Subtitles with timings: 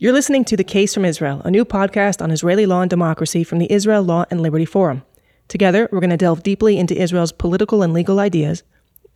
[0.00, 3.42] You're listening to The Case from Israel, a new podcast on Israeli law and democracy
[3.42, 5.02] from the Israel Law and Liberty Forum.
[5.48, 8.62] Together, we're going to delve deeply into Israel's political and legal ideas,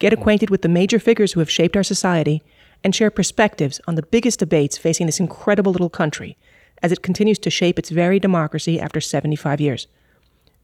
[0.01, 2.43] get acquainted with the major figures who have shaped our society,
[2.83, 6.37] and share perspectives on the biggest debates facing this incredible little country
[6.83, 9.87] as it continues to shape its very democracy after 75 years.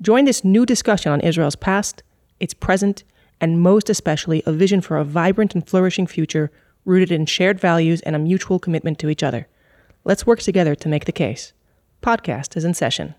[0.03, 2.03] Join this new discussion on Israel's past,
[2.41, 3.05] its present,
[3.41, 6.51] and most especially a vision for a vibrant and flourishing future
[6.85, 9.47] rooted in shared values and a mutual commitment to each other.
[10.05, 11.53] Let's work together to make the case.
[12.03, 13.15] Podcast is in session.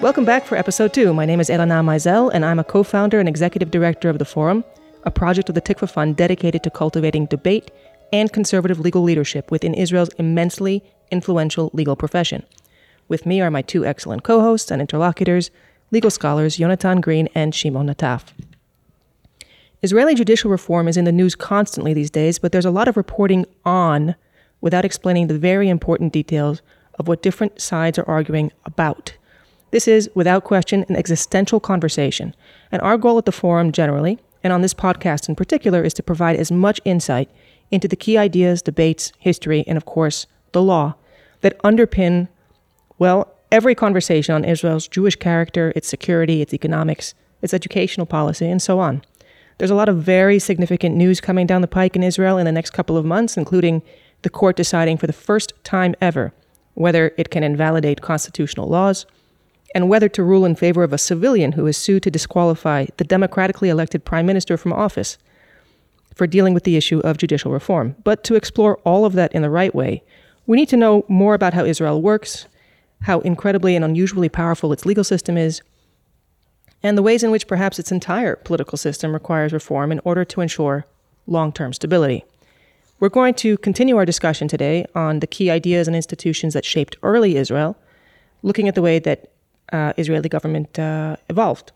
[0.00, 1.12] Welcome back for episode two.
[1.12, 4.24] My name is Aylana Meisel, and I'm a co founder and executive director of the
[4.24, 4.64] Forum,
[5.02, 7.70] a project of the Tikva Fund dedicated to cultivating debate
[8.12, 12.44] and conservative legal leadership within Israel's immensely influential legal profession.
[13.08, 15.50] With me are my two excellent co hosts and interlocutors,
[15.90, 18.32] legal scholars Yonatan Green and Shimon Nataf.
[19.80, 22.96] Israeli judicial reform is in the news constantly these days, but there's a lot of
[22.96, 24.16] reporting on
[24.60, 26.62] without explaining the very important details
[26.98, 29.14] of what different sides are arguing about.
[29.70, 32.34] This is, without question, an existential conversation,
[32.72, 36.02] and our goal at the forum generally, and on this podcast in particular, is to
[36.02, 37.30] provide as much insight
[37.70, 40.94] into the key ideas, debates, history, and of course, the law
[41.42, 42.26] that underpin,
[42.98, 48.60] well, every conversation on Israel's Jewish character, its security, its economics, its educational policy, and
[48.60, 49.02] so on.
[49.58, 52.52] There's a lot of very significant news coming down the pike in Israel in the
[52.52, 53.82] next couple of months, including
[54.22, 56.32] the court deciding for the first time ever
[56.74, 59.04] whether it can invalidate constitutional laws
[59.74, 63.04] and whether to rule in favor of a civilian who is sued to disqualify the
[63.04, 65.18] democratically elected prime minister from office
[66.14, 67.96] for dealing with the issue of judicial reform.
[68.04, 70.02] But to explore all of that in the right way,
[70.46, 72.46] we need to know more about how Israel works,
[73.02, 75.62] how incredibly and unusually powerful its legal system is,
[76.82, 80.40] and the ways in which perhaps its entire political system requires reform in order to
[80.40, 80.86] ensure
[81.26, 82.24] long term stability.
[83.00, 86.96] We're going to continue our discussion today on the key ideas and institutions that shaped
[87.02, 87.76] early Israel,
[88.42, 89.30] looking at the way that
[89.72, 91.72] uh, Israeli government uh, evolved.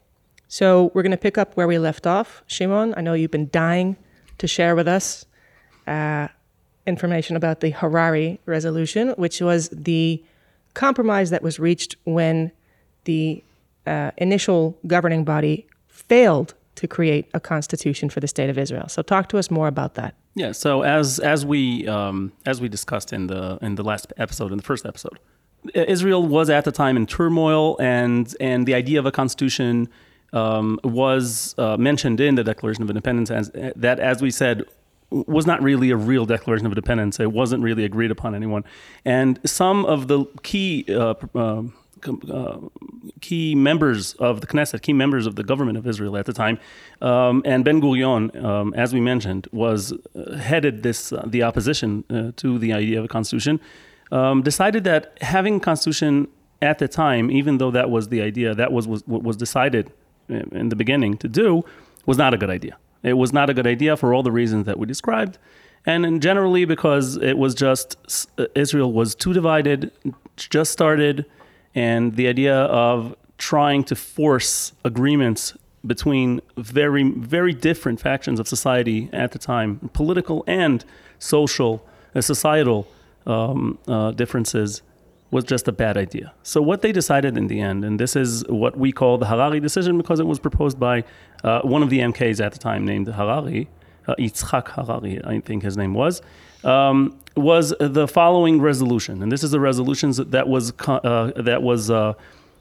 [0.49, 2.43] So we're going to pick up where we left off.
[2.47, 3.97] Shimon, I know you've been dying
[4.39, 5.25] to share with us
[5.87, 6.29] uh,
[6.87, 10.23] information about the Harari resolution, which was the
[10.75, 12.51] compromise that was reached when
[13.05, 13.43] the
[13.87, 18.89] uh, initial governing body failed to create a constitution for the state of Israel.
[18.89, 20.15] So talk to us more about that.
[20.35, 20.53] Yeah.
[20.53, 24.57] So as as we um, as we discussed in the in the last episode, in
[24.57, 25.19] the first episode,
[25.75, 29.89] Israel was at the time in turmoil, and and the idea of a constitution
[30.33, 34.65] um, was uh, mentioned in the Declaration of Independence as that, as we said,
[35.11, 37.21] was not really a real declaration of independence.
[37.21, 38.65] It wasn't really agreed upon anyone,
[39.05, 41.63] and some of the key uh, uh,
[42.09, 42.59] uh,
[43.21, 46.59] key members of the Knesset, key members of the government of Israel at the time,
[47.01, 52.05] um, and Ben Gurion, um, as we mentioned, was uh, headed this uh, the opposition
[52.11, 53.61] uh, to the idea of a constitution.
[54.11, 56.29] Um, decided that having a constitution
[56.61, 59.91] at the time, even though that was the idea, that was, was what was decided
[60.29, 61.65] in the beginning to do,
[62.07, 62.77] was not a good idea.
[63.03, 65.39] It was not a good idea for all the reasons that we described,
[65.87, 67.97] and generally because it was just
[68.55, 69.91] Israel was too divided,
[70.37, 71.27] just started
[71.75, 79.09] and the idea of trying to force agreements between very, very different factions of society
[79.13, 80.85] at the time, political and
[81.19, 81.85] social,
[82.15, 82.87] uh, societal
[83.27, 84.83] um, uh, differences,
[85.33, 86.33] was just a bad idea.
[86.43, 89.61] So, what they decided in the end, and this is what we call the Harari
[89.61, 91.05] decision because it was proposed by
[91.43, 93.69] uh, one of the MKs at the time named Harari,
[94.07, 96.21] uh, Yitzhak Harari, I think his name was
[96.65, 101.91] um, was the following resolution, and this is the resolution that was uh, that was
[101.91, 102.15] uh,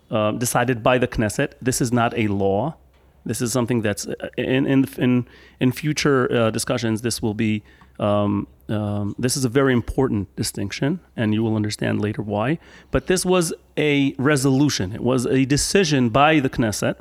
[0.10, 1.54] uh, decided by the Knesset.
[1.62, 2.76] This is not a law.
[3.26, 5.28] This is something that's uh, in in in,
[5.60, 7.02] in future uh, discussions.
[7.02, 7.64] This will be.
[8.00, 12.58] Um, um, this is a very important distinction, and you will understand later why.
[12.90, 14.94] But this was a resolution.
[14.94, 16.96] It was a decision by the Knesset,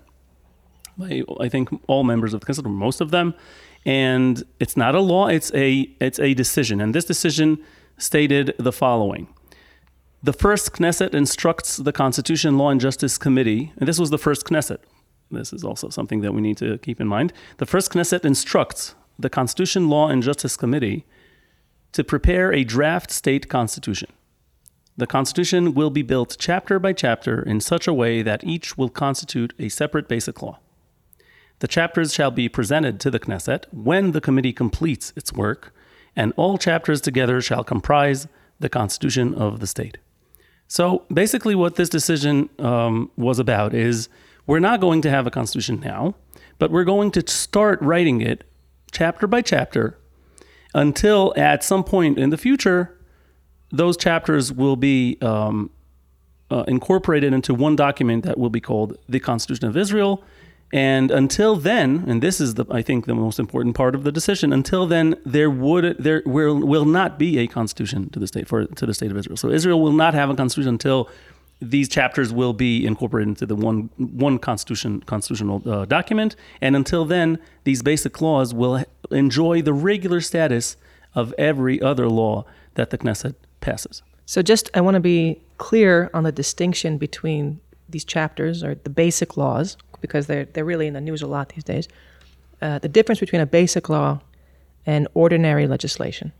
[0.98, 3.34] by I think all members of the Knesset, or most of them,
[3.84, 6.80] and it's not a law it's a it's a decision.
[6.80, 7.58] And this decision
[7.98, 9.28] stated the following.
[10.22, 14.46] The first knesset instructs the constitution law and justice committee and this was the first
[14.46, 14.78] knesset.
[15.30, 17.32] This is also something that we need to keep in mind.
[17.58, 21.06] The first knesset instructs the constitution law and justice committee
[21.92, 24.10] to prepare a draft state constitution.
[24.96, 28.90] The constitution will be built chapter by chapter in such a way that each will
[28.90, 30.58] constitute a separate basic law
[31.60, 35.72] the chapters shall be presented to the Knesset when the committee completes its work,
[36.16, 38.26] and all chapters together shall comprise
[38.58, 39.98] the constitution of the state.
[40.66, 44.08] So basically, what this decision um, was about is
[44.46, 46.14] we're not going to have a constitution now,
[46.58, 48.44] but we're going to start writing it
[48.92, 49.98] chapter by chapter
[50.74, 52.96] until at some point in the future,
[53.70, 55.70] those chapters will be um,
[56.50, 60.22] uh, incorporated into one document that will be called the Constitution of Israel.
[60.72, 64.12] And until then, and this is the I think the most important part of the
[64.12, 64.52] decision.
[64.52, 68.66] Until then, there would there will will not be a constitution to the state for
[68.66, 69.36] to the state of Israel.
[69.36, 71.08] So Israel will not have a constitution until
[71.60, 76.36] these chapters will be incorporated into the one one constitution constitutional uh, document.
[76.60, 80.76] And until then, these basic laws will enjoy the regular status
[81.14, 82.44] of every other law
[82.74, 84.02] that the Knesset passes.
[84.24, 88.90] So, just I want to be clear on the distinction between these chapters or the
[88.90, 91.88] basic laws, because they're, they're really in the news a lot these days.
[92.60, 94.20] Uh, the difference between a basic law
[94.86, 96.32] and ordinary legislation.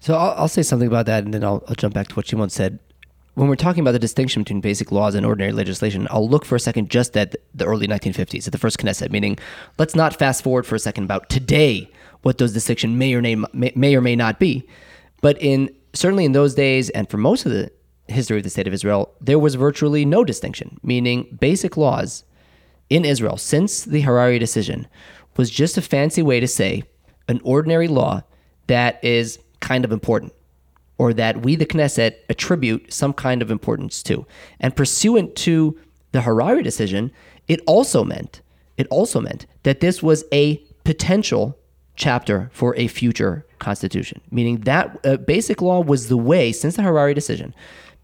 [0.00, 2.26] So I'll, I'll say something about that, and then I'll, I'll jump back to what
[2.26, 2.78] Shimon said.
[3.34, 6.56] When we're talking about the distinction between basic laws and ordinary legislation, I'll look for
[6.56, 9.38] a second just at the early 1950s, at the first Knesset, meaning
[9.78, 11.90] let's not fast forward for a second about today,
[12.22, 14.66] what those distinctions may or may, may or may not be.
[15.20, 17.70] But in certainly in those days, and for most of the
[18.08, 22.24] history of the state of Israel, there was virtually no distinction, meaning basic laws
[22.88, 24.86] in Israel since the Harari decision
[25.36, 26.84] was just a fancy way to say
[27.28, 28.22] an ordinary law
[28.68, 30.32] that is kind of important
[30.98, 34.26] or that we, the Knesset, attribute some kind of importance to.
[34.60, 35.78] And pursuant to
[36.12, 37.12] the Harari decision,
[37.48, 38.40] it also meant
[38.76, 41.58] it also meant that this was a potential
[41.96, 46.82] chapter for a future constitution, meaning that uh, basic law was the way since the
[46.82, 47.54] Harari decision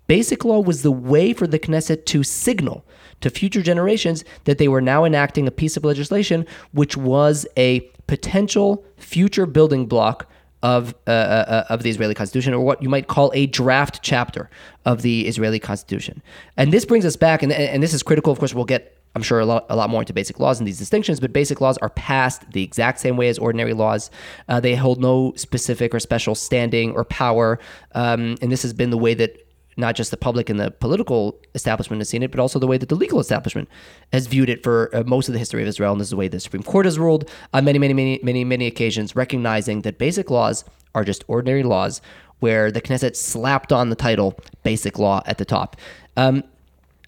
[0.06, 2.84] Basic law was the way for the Knesset to signal
[3.20, 7.80] to future generations that they were now enacting a piece of legislation which was a
[8.06, 10.28] potential future building block
[10.62, 14.00] of uh, uh, uh, of the Israeli Constitution, or what you might call a draft
[14.02, 14.48] chapter
[14.84, 16.22] of the Israeli Constitution.
[16.56, 18.32] And this brings us back, and, and this is critical.
[18.32, 20.68] Of course, we'll get, I'm sure, a lot, a lot more into basic laws and
[20.68, 24.10] these distinctions, but basic laws are passed the exact same way as ordinary laws.
[24.48, 27.58] Uh, they hold no specific or special standing or power,
[27.96, 29.41] um, and this has been the way that
[29.76, 32.76] not just the public and the political establishment has seen it, but also the way
[32.76, 33.68] that the legal establishment
[34.12, 35.92] has viewed it for uh, most of the history of Israel.
[35.92, 38.44] And this is the way the Supreme Court has ruled on many, many, many, many,
[38.44, 40.64] many occasions, recognizing that basic laws
[40.94, 42.02] are just ordinary laws
[42.40, 45.76] where the Knesset slapped on the title basic law at the top.
[46.16, 46.42] Um,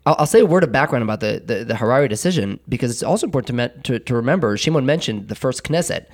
[0.06, 3.02] I'll, I'll, say a word of background about the, the, the Harari decision because it's
[3.02, 6.06] also important to, me- to, to remember Shimon mentioned the first Knesset,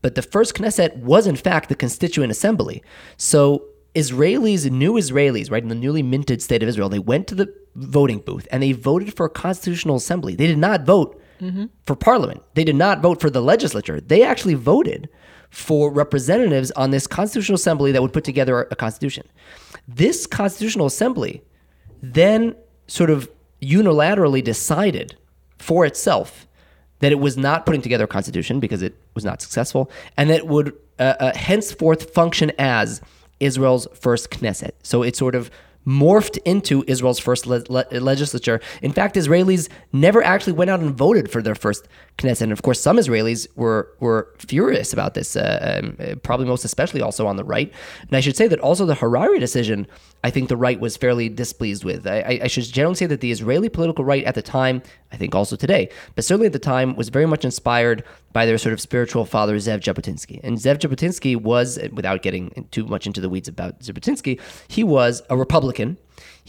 [0.00, 2.82] but the first Knesset was in fact the Constituent Assembly.
[3.16, 3.64] So
[3.94, 7.52] Israelis, new Israelis, right, in the newly minted state of Israel, they went to the
[7.74, 10.34] voting booth and they voted for a constitutional assembly.
[10.34, 11.66] They did not vote mm-hmm.
[11.86, 12.42] for parliament.
[12.54, 14.00] They did not vote for the legislature.
[14.00, 15.08] They actually voted
[15.50, 19.26] for representatives on this constitutional assembly that would put together a constitution.
[19.86, 21.42] This constitutional assembly
[22.02, 22.54] then
[22.86, 23.30] sort of
[23.62, 25.16] unilaterally decided
[25.58, 26.46] for itself
[27.00, 30.38] that it was not putting together a constitution because it was not successful, and that
[30.38, 33.00] it would uh, uh, henceforth function as
[33.40, 34.72] Israel's first Knesset.
[34.82, 35.50] So it sort of
[35.86, 38.60] morphed into Israel's first le- le- legislature.
[38.82, 41.88] In fact, Israelis never actually went out and voted for their first
[42.18, 42.42] Knesset.
[42.42, 47.00] And of course, some Israelis were were furious about this, uh, um, probably most especially
[47.00, 47.72] also on the right.
[48.02, 49.86] And I should say that also the Harari decision,
[50.24, 52.06] I think the right was fairly displeased with.
[52.06, 54.82] I, I should generally say that the Israeli political right at the time,
[55.12, 58.58] I think also today, but certainly at the time, was very much inspired by their
[58.58, 60.40] sort of spiritual father, Zev Jabotinsky.
[60.42, 65.22] And Zev Jabotinsky was, without getting too much into the weeds about Jabotinsky, he was
[65.30, 65.96] a Republican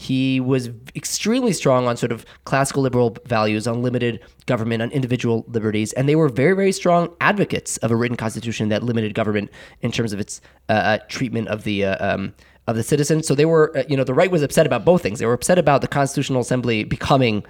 [0.00, 5.44] he was extremely strong on sort of classical liberal values, on limited government, on individual
[5.46, 9.50] liberties, and they were very, very strong advocates of a written constitution that limited government
[9.82, 10.40] in terms of its
[10.70, 12.32] uh, uh, treatment of the uh, um,
[12.66, 13.22] of the citizen.
[13.22, 15.18] So they were, uh, you know, the right was upset about both things.
[15.18, 17.44] They were upset about the Constitutional Assembly becoming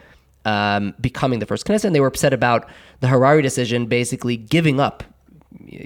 [0.45, 4.81] um, becoming the first Knesset, and they were upset about the Harari decision basically giving
[4.81, 5.05] up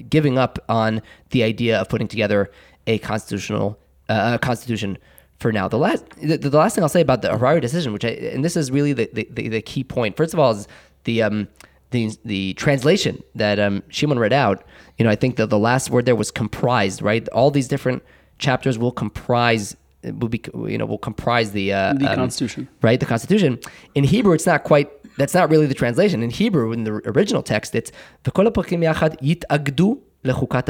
[0.08, 2.50] giving up on the idea of putting together
[2.86, 3.78] a constitutional
[4.08, 4.96] uh, constitution
[5.38, 5.68] for now.
[5.68, 8.44] The last the, the, last thing I'll say about the Harari decision, which I and
[8.44, 10.16] this is really the the, the key point.
[10.16, 10.68] First of all, is
[11.04, 11.48] the um
[11.90, 14.64] the the translation that um Shimon read out.
[14.98, 17.02] You know, I think that the last word there was comprised.
[17.02, 18.02] Right, all these different
[18.38, 22.68] chapters will comprise will be you know will comprise the uh, the um, Constitution.
[22.82, 23.58] Right, the Constitution.
[23.94, 24.90] In Hebrew, it's not quite.
[25.16, 26.22] That's not really the translation.
[26.22, 27.92] In Hebrew, in the original text, it's
[28.24, 29.98] yitagdu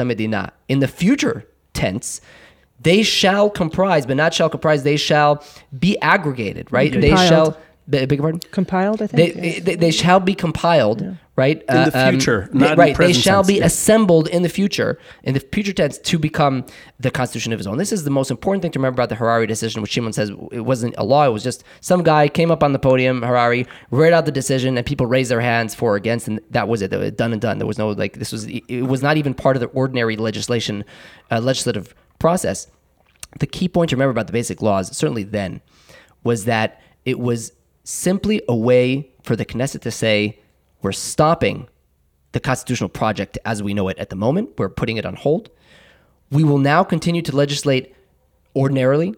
[0.05, 0.53] medina.
[0.67, 2.21] In the future tense,
[2.79, 5.43] they shall comprise, but not shall comprise, they shall
[5.77, 6.91] be aggregated, right?
[6.91, 7.17] Compiled.
[7.17, 8.39] They shall Be- beg your pardon?
[8.51, 9.65] Compiled, I They, think.
[9.65, 11.61] they, they shall be compiled, right?
[11.69, 12.97] In the future, not in right.
[12.97, 13.65] They shall tense, be yeah.
[13.65, 16.65] assembled in the future, in the future tense, to become
[16.99, 17.73] the Constitution of Israel.
[17.73, 17.77] own.
[17.77, 20.31] this is the most important thing to remember about the Harari decision, which Shimon says
[20.51, 21.25] it wasn't a law.
[21.27, 24.77] It was just some guy came up on the podium, Harari, read out the decision,
[24.77, 26.91] and people raised their hands for or against, and that was it.
[26.91, 27.59] It was done and done.
[27.59, 30.83] There was no like this was it was not even part of the ordinary legislation,
[31.31, 32.67] uh, legislative process.
[33.39, 35.61] The key point to remember about the basic laws, certainly then,
[36.23, 37.51] was that it was
[37.83, 40.39] simply a way for the Knesset to say,
[40.81, 41.67] we're stopping
[42.31, 44.49] the constitutional project as we know it at the moment.
[44.57, 45.49] We're putting it on hold.
[46.31, 47.95] We will now continue to legislate
[48.55, 49.15] ordinarily.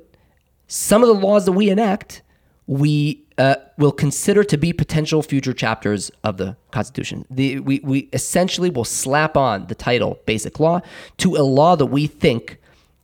[0.68, 2.22] Some of the laws that we enact,
[2.68, 7.25] we uh, will consider to be potential future chapters of the Constitution.
[7.30, 10.82] The, we, we essentially will slap on the title Basic Law
[11.18, 12.60] to a law that we think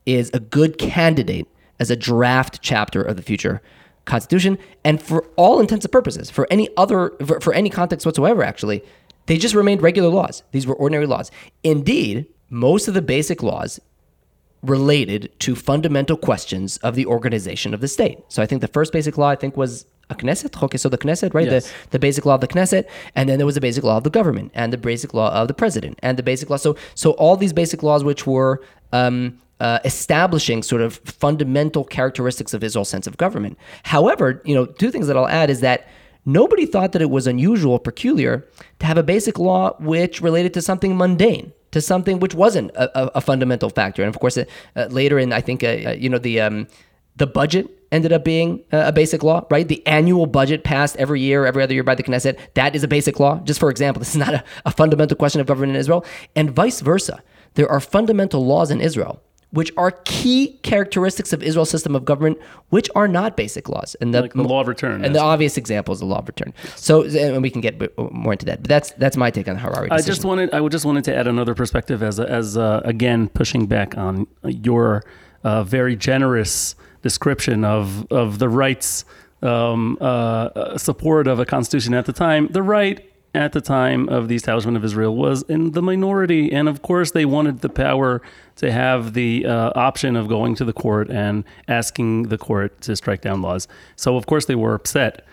[0.06, 1.48] is a good candidate
[1.80, 3.62] as a draft chapter of the future
[4.06, 4.58] Constitution.
[4.84, 8.84] And for all intents and purposes, for any other, for, for any context whatsoever, actually,
[9.28, 10.44] they just remained regular laws.
[10.52, 11.32] These were ordinary laws.
[11.64, 13.80] Indeed, most of the basic laws
[14.62, 18.20] related to fundamental questions of the organization of the state.
[18.28, 20.98] So I think the first basic law I think was a Knesset, okay, so the
[20.98, 21.50] Knesset, right?
[21.50, 21.68] Yes.
[21.68, 24.04] The, the basic law of the Knesset, and then there was the basic law of
[24.04, 26.58] the government, and the basic law of the president, and the basic law.
[26.58, 32.54] So so all these basic laws which were um, uh, establishing sort of fundamental characteristics
[32.54, 33.58] of Israel's sense of government.
[33.84, 35.88] However, you know, two things that I'll add is that
[36.26, 38.46] nobody thought that it was unusual peculiar
[38.80, 42.86] to have a basic law which related to something mundane to something which wasn't a,
[43.00, 44.04] a, a fundamental factor.
[44.04, 46.68] And of course, uh, uh, later in, I think, uh, uh, you know, the um,
[47.16, 49.68] the budget ended up being a basic law, right?
[49.68, 52.88] The annual budget passed every year, every other year by the Knesset, that is a
[52.88, 53.40] basic law.
[53.44, 56.04] Just for example, this is not a, a fundamental question of government in Israel.
[56.36, 57.24] And vice versa.
[57.54, 59.22] There are fundamental laws in Israel
[59.54, 63.96] which are key characteristics of Israel's system of government, which are not basic laws.
[64.02, 65.06] And the, Like the law of return.
[65.06, 66.54] And the obvious example is the law of return.
[66.76, 67.80] So, and we can get
[68.12, 68.64] more into that.
[68.64, 71.04] But that's that's my take on the Harari I just wanted I would just wanted
[71.06, 75.04] to add another perspective as as uh, again pushing back on your
[75.44, 79.06] uh, very generous description of of the rights
[79.44, 82.48] um, uh, uh, support of a constitution at the time.
[82.48, 86.70] The right at the time of the establishment of Israel was in the minority, and
[86.70, 88.22] of course they wanted the power
[88.58, 92.96] to have the uh, option of going to the court and asking the court to
[92.96, 93.68] strike down laws.
[93.96, 95.26] So of course they were upset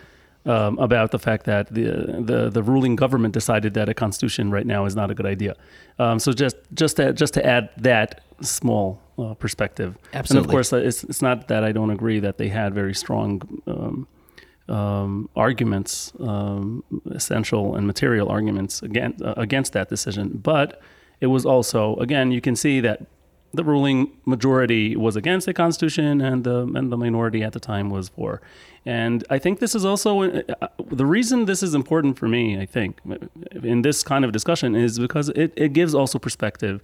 [0.46, 4.66] um, about the fact that the, the the ruling government decided that a constitution right
[4.66, 5.54] now is not a good idea.
[5.98, 10.72] Um, so just just to, just to add that small uh, perspective, and of course
[10.72, 13.42] uh, it's it's not that I don't agree that they had very strong.
[13.66, 14.06] Um,
[14.70, 20.80] um, arguments, um, essential and material arguments against uh, against that decision, but
[21.20, 23.06] it was also again you can see that
[23.52, 27.90] the ruling majority was against the constitution and the and the minority at the time
[27.90, 28.40] was for.
[28.86, 32.58] And I think this is also uh, the reason this is important for me.
[32.58, 33.00] I think
[33.62, 36.80] in this kind of discussion is because it, it gives also perspective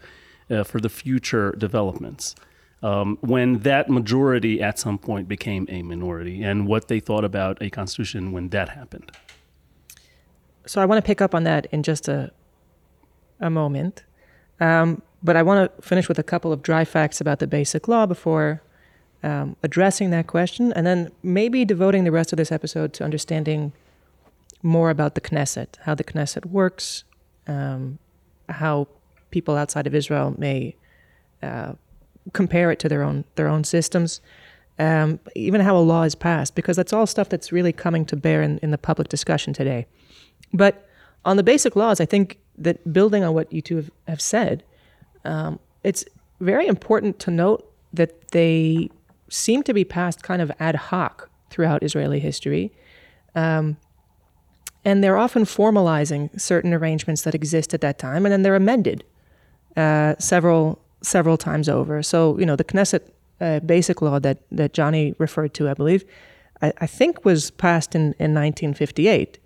[0.51, 2.35] uh, for the future developments.
[2.83, 7.61] Um, when that majority at some point became a minority, and what they thought about
[7.63, 9.13] a constitution when that happened.
[10.67, 12.33] So I want to pick up on that in just a
[13.41, 14.05] a moment,
[14.61, 17.89] um, but I want to finish with a couple of dry facts about the basic
[17.89, 18.63] law before
[19.23, 23.73] um, addressing that question, and then maybe devoting the rest of this episode to understanding
[24.63, 27.05] more about the Knesset, how the Knesset works,
[27.47, 27.99] um,
[28.49, 28.89] how
[29.31, 30.77] people outside of Israel may
[31.43, 31.73] uh,
[32.33, 34.21] compare it to their own their own systems,
[34.79, 38.17] um, even how a law is passed, because that's all stuff that's really coming to
[38.17, 39.87] bear in, in the public discussion today.
[40.53, 40.89] But
[41.25, 44.63] on the basic laws, I think that building on what you two have, have said,
[45.25, 46.05] um, it's
[46.41, 48.91] very important to note that they
[49.29, 52.73] seem to be passed kind of ad hoc throughout Israeli history.
[53.35, 53.77] Um,
[54.85, 59.03] and they're often formalizing certain arrangements that exist at that time, and then they're amended
[59.77, 62.03] uh, several several times over.
[62.03, 63.03] So you know the Knesset
[63.41, 66.05] uh, basic law that that Johnny referred to, I believe,
[66.63, 69.39] I, I think was passed in in 1958.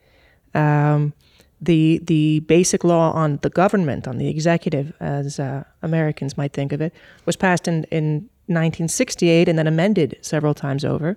[0.55, 1.13] Um,
[1.61, 6.73] the the basic law on the government, on the executive, as uh, Americans might think
[6.73, 6.93] of it,
[7.27, 11.17] was passed in in 1968 and then amended several times over.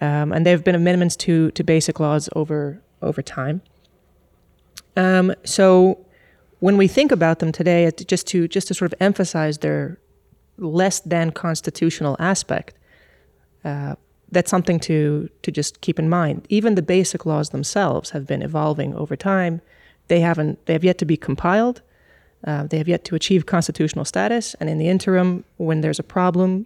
[0.00, 3.60] Um, and there have been amendments to to basic laws over over time.
[4.96, 6.03] Um, so
[6.64, 9.98] when we think about them today, just to just to sort of emphasize their
[10.56, 12.78] less than constitutional aspect,
[13.66, 13.96] uh,
[14.32, 16.46] that's something to to just keep in mind.
[16.48, 19.60] Even the basic laws themselves have been evolving over time.
[20.08, 20.64] They haven't.
[20.64, 21.82] They have yet to be compiled.
[22.46, 24.54] Uh, they have yet to achieve constitutional status.
[24.58, 26.64] And in the interim, when there's a problem,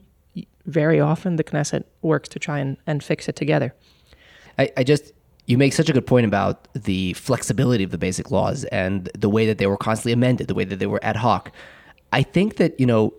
[0.66, 3.74] very often the Knesset works to try and, and fix it together.
[4.58, 5.12] I, I just
[5.48, 9.30] you make such a good point about the flexibility of the basic laws and the
[9.30, 11.50] way that they were constantly amended, the way that they were ad hoc.
[12.12, 13.14] I think that, you know,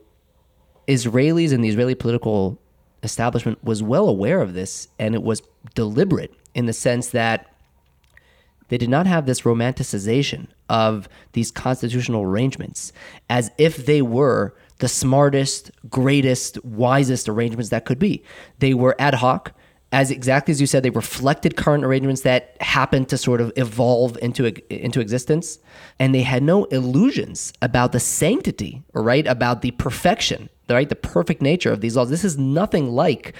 [0.87, 2.61] Israelis and the Israeli political
[3.01, 5.41] establishment was well aware of this and it was
[5.73, 7.47] deliberate in the sense that
[8.67, 12.93] they did not have this romanticization of these constitutional arrangements
[13.27, 18.23] as if they were the smartest, greatest, wisest arrangements that could be.
[18.59, 19.53] They were ad hoc
[19.91, 24.17] as exactly as you said, they reflected current arrangements that happened to sort of evolve
[24.21, 25.59] into into existence,
[25.97, 29.25] and they had no illusions about the sanctity, right?
[29.25, 30.89] About the perfection, right?
[30.89, 32.09] The perfect nature of these laws.
[32.09, 33.33] This is nothing like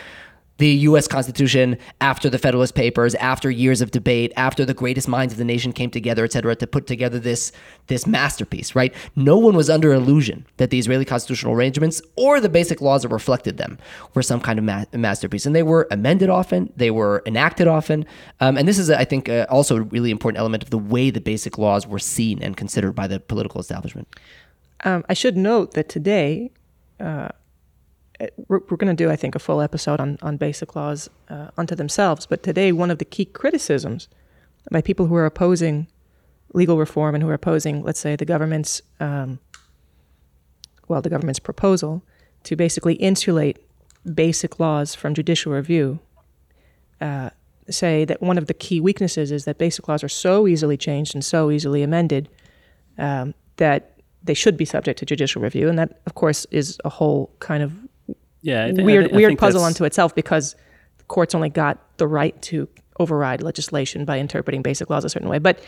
[0.60, 1.08] the U.S.
[1.08, 5.46] Constitution after the Federalist Papers, after years of debate, after the greatest minds of the
[5.46, 7.52] nation came together, et cetera, to put together this
[7.88, 8.76] this masterpiece.
[8.76, 8.94] Right?
[9.16, 13.10] No one was under illusion that the Israeli constitutional arrangements or the basic laws that
[13.10, 13.80] reflected them
[14.14, 18.06] were some kind of ma- masterpiece, and they were amended often, they were enacted often,
[18.40, 21.10] um, and this is, I think, uh, also a really important element of the way
[21.10, 24.08] the basic laws were seen and considered by the political establishment.
[24.84, 26.52] Um, I should note that today.
[27.00, 27.30] Uh,
[28.48, 31.76] we're, going to do, I think, a full episode on, on basic laws uh, unto
[31.76, 32.26] themselves.
[32.26, 34.08] But today, one of the key criticisms
[34.72, 35.88] by people who are opposing
[36.54, 39.40] legal reform and who are opposing, let's say, the government's, um,
[40.88, 42.04] well, the government's proposal
[42.44, 43.58] to basically insulate
[44.14, 46.00] basic laws from judicial review,
[47.02, 47.30] uh,
[47.70, 51.14] say that one of the key weaknesses is that basic laws are so easily changed
[51.14, 52.28] and so easily amended
[52.98, 55.70] um, that they should be subject to judicial review.
[55.70, 57.74] And that, of course, is a whole kind of
[58.42, 60.56] yeah, I th- weird, I th- I weird puzzle unto itself because
[60.98, 62.68] the courts only got the right to
[63.00, 65.40] override legislation by interpreting basic laws a certain way.
[65.40, 65.60] But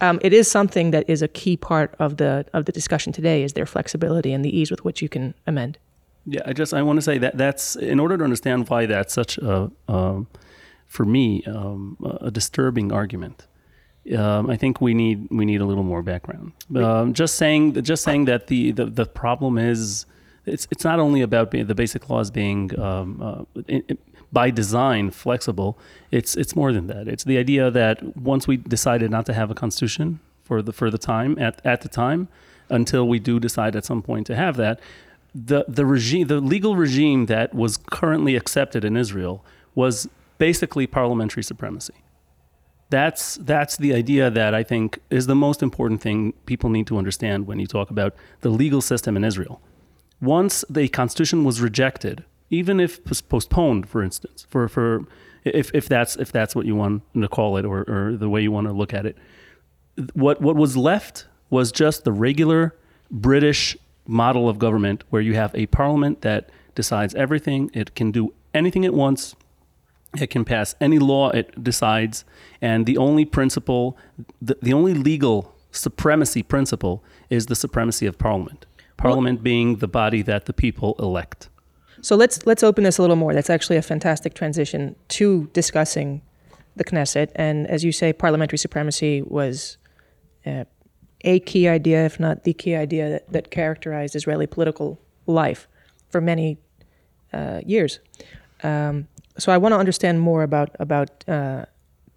[0.00, 3.42] um, it is something that is a key part of the of the discussion today
[3.42, 5.78] is their flexibility and the ease with which you can amend.
[6.26, 9.14] Yeah, I just I want to say that that's in order to understand why that's
[9.14, 10.26] such a um,
[10.86, 13.46] for me um, a disturbing argument.
[14.16, 16.52] Um, I think we need we need a little more background.
[16.74, 20.06] Um, just saying just saying that the, the, the problem is
[20.46, 23.98] it's it's not only about being, the basic laws being um, uh, in, in,
[24.32, 25.78] by design flexible.
[26.10, 27.08] It's it's more than that.
[27.08, 30.90] It's the idea that once we decided not to have a constitution for the for
[30.90, 32.28] the time at at the time,
[32.68, 34.80] until we do decide at some point to have that,
[35.34, 39.44] the the regime the legal regime that was currently accepted in Israel
[39.74, 41.94] was basically parliamentary supremacy.
[42.88, 46.98] That's that's the idea that I think is the most important thing people need to
[46.98, 49.60] understand when you talk about the legal system in Israel
[50.20, 55.04] once the constitution was rejected, even if postponed, for instance, for, for
[55.44, 58.40] if, if that's if that's what you want to call it or, or the way
[58.40, 59.16] you want to look at it,
[60.14, 62.74] what what was left was just the regular
[63.10, 63.76] British
[64.06, 67.70] model of government where you have a parliament that decides everything.
[67.72, 69.34] It can do anything it wants.
[70.18, 72.24] It can pass any law it decides.
[72.60, 73.96] And the only principle,
[74.40, 78.66] the, the only legal supremacy principle is the supremacy of parliament.
[78.96, 81.48] Parliament well, being the body that the people elect.
[82.00, 83.34] So let's let's open this a little more.
[83.34, 86.22] That's actually a fantastic transition to discussing
[86.76, 87.30] the Knesset.
[87.34, 89.78] And as you say, parliamentary supremacy was
[90.44, 90.64] uh,
[91.22, 95.66] a key idea, if not the key idea, that, that characterized Israeli political life
[96.10, 96.58] for many
[97.32, 97.98] uh, years.
[98.62, 101.64] Um, so I want to understand more about about uh,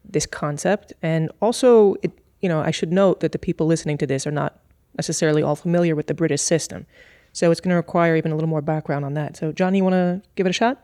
[0.03, 2.11] this concept, and also, it,
[2.41, 4.59] you know, I should note that the people listening to this are not
[4.99, 6.85] necessarily all familiar with the British system.
[7.31, 9.37] So it's going to require even a little more background on that.
[9.37, 10.83] So, Johnny, you want to give it a shot?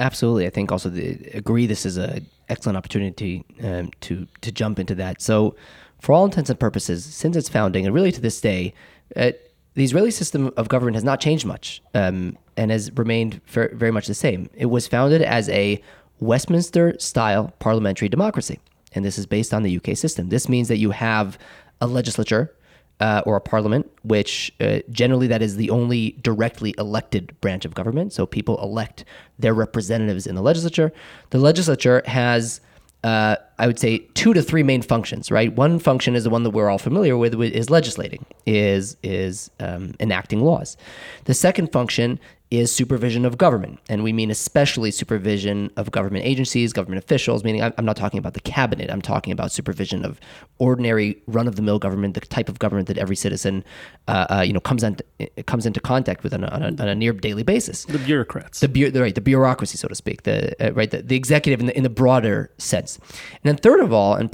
[0.00, 0.44] Absolutely.
[0.46, 4.94] I think also the, agree this is an excellent opportunity um, to to jump into
[4.96, 5.22] that.
[5.22, 5.54] So,
[6.00, 8.74] for all intents and purposes, since its founding and really to this day,
[9.14, 9.30] uh,
[9.74, 13.92] the Israeli system of government has not changed much um, and has remained ver- very
[13.92, 14.50] much the same.
[14.54, 15.80] It was founded as a
[16.18, 18.58] Westminster style parliamentary democracy,
[18.94, 20.28] and this is based on the UK system.
[20.28, 21.38] This means that you have
[21.80, 22.52] a legislature
[23.00, 27.74] uh, or a parliament, which uh, generally that is the only directly elected branch of
[27.74, 28.12] government.
[28.12, 29.04] So people elect
[29.38, 30.92] their representatives in the legislature.
[31.30, 32.60] The legislature has,
[33.02, 35.30] uh, I would say, two to three main functions.
[35.30, 39.50] Right, one function is the one that we're all familiar with, is legislating, is is
[39.60, 40.76] um, enacting laws.
[41.24, 43.80] The second function is supervision of government.
[43.88, 48.34] And we mean especially supervision of government agencies, government officials, meaning I'm not talking about
[48.34, 48.90] the cabinet.
[48.90, 50.20] I'm talking about supervision of
[50.58, 53.64] ordinary run of the mill government, the type of government that every citizen
[54.06, 54.98] uh, uh, you know, comes, on,
[55.46, 57.86] comes into contact with on a, on a, on a near daily basis.
[57.86, 58.60] The bureaucrats.
[58.60, 61.66] The, bu- right, the bureaucracy, so to speak, the, uh, right, the, the executive in
[61.66, 62.98] the, in the broader sense.
[62.98, 64.30] And then third of all, and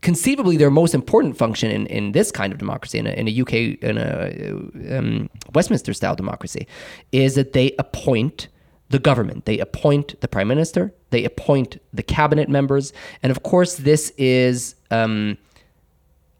[0.00, 3.40] conceivably their most important function in, in this kind of democracy, in a, in a
[3.40, 6.66] UK, in a um, Westminster style democracy,
[7.12, 8.48] is that they appoint
[8.90, 9.46] the government.
[9.46, 14.74] They appoint the prime minister, they appoint the cabinet members, and of course, this is
[14.90, 15.38] um,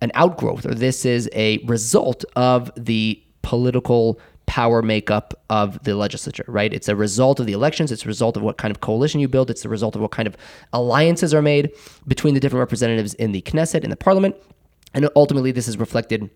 [0.02, 4.20] an outgrowth or this is a result of the political
[4.52, 6.74] power makeup of the legislature, right?
[6.74, 7.90] It's a result of the elections.
[7.90, 9.48] It's a result of what kind of coalition you build.
[9.48, 10.36] It's the result of what kind of
[10.74, 11.72] alliances are made
[12.06, 14.36] between the different representatives in the Knesset, in the parliament.
[14.92, 16.28] And ultimately, this is reflected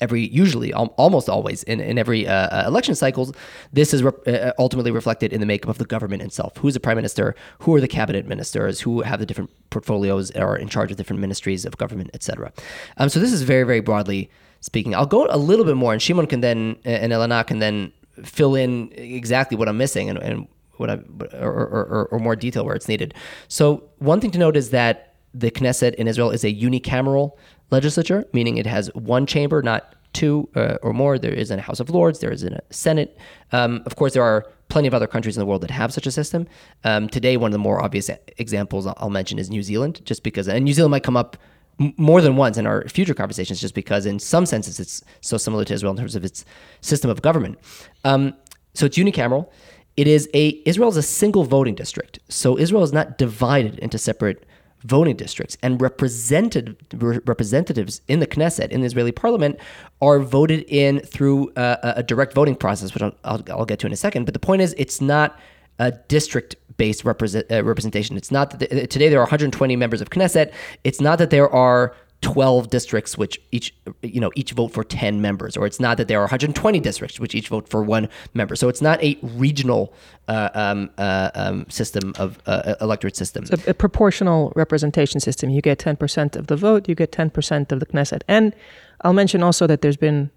[0.00, 3.32] every usually almost always in, in every uh, uh, election cycles
[3.72, 6.80] this is re- uh, ultimately reflected in the makeup of the government itself who's the
[6.80, 10.90] prime minister who are the cabinet ministers who have the different portfolios are in charge
[10.90, 12.52] of different ministries of government etc
[12.96, 14.28] um, so this is very very broadly
[14.64, 17.92] speaking i'll go a little bit more and shimon can then and aylana can then
[18.22, 20.98] fill in exactly what i'm missing and, and what I,
[21.34, 23.14] or, or, or more detail where it's needed
[23.48, 27.32] so one thing to note is that the Knesset in Israel is a unicameral
[27.70, 31.18] legislature, meaning it has one chamber, not two uh, or more.
[31.18, 33.18] There is a House of Lords, there is a Senate.
[33.50, 36.06] Um, of course, there are plenty of other countries in the world that have such
[36.06, 36.46] a system.
[36.84, 40.48] Um, today, one of the more obvious examples I'll mention is New Zealand, just because,
[40.48, 41.36] and New Zealand might come up
[41.78, 45.64] more than once in our future conversations, just because in some senses it's so similar
[45.64, 46.44] to Israel in terms of its
[46.80, 47.58] system of government.
[48.04, 48.34] Um,
[48.74, 49.48] so it's unicameral.
[49.96, 52.18] It is a Israel is a single voting district.
[52.28, 54.44] So Israel is not divided into separate
[54.84, 59.58] voting districts, and represented representatives in the Knesset in the Israeli parliament
[60.02, 63.86] are voted in through a, a direct voting process, which I'll, I'll, I'll, get to
[63.86, 64.24] in a second.
[64.26, 65.38] But the point is, it's not
[65.78, 68.16] a district based represent, uh, representation.
[68.16, 70.52] It's not that the, today there are 120 members of Knesset.
[70.82, 75.20] It's not that there are 12 districts which each you know each vote for 10
[75.20, 78.56] members or it's not that there are 120 districts which each vote for one member
[78.56, 79.92] so it's not a regional
[80.28, 85.50] uh, um, uh, um, system of uh, electorate system it's a, a, proportional representation system
[85.50, 88.54] you get 10% of the vote you get 10% of the knesset and
[89.02, 90.30] i'll mention also that there's been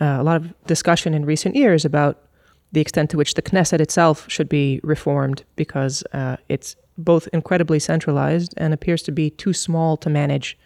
[0.00, 2.24] uh, a lot of discussion in recent years about
[2.74, 7.78] the extent to which the knesset itself should be reformed because uh, it's both incredibly
[7.78, 10.58] centralized and appears to be too small to manage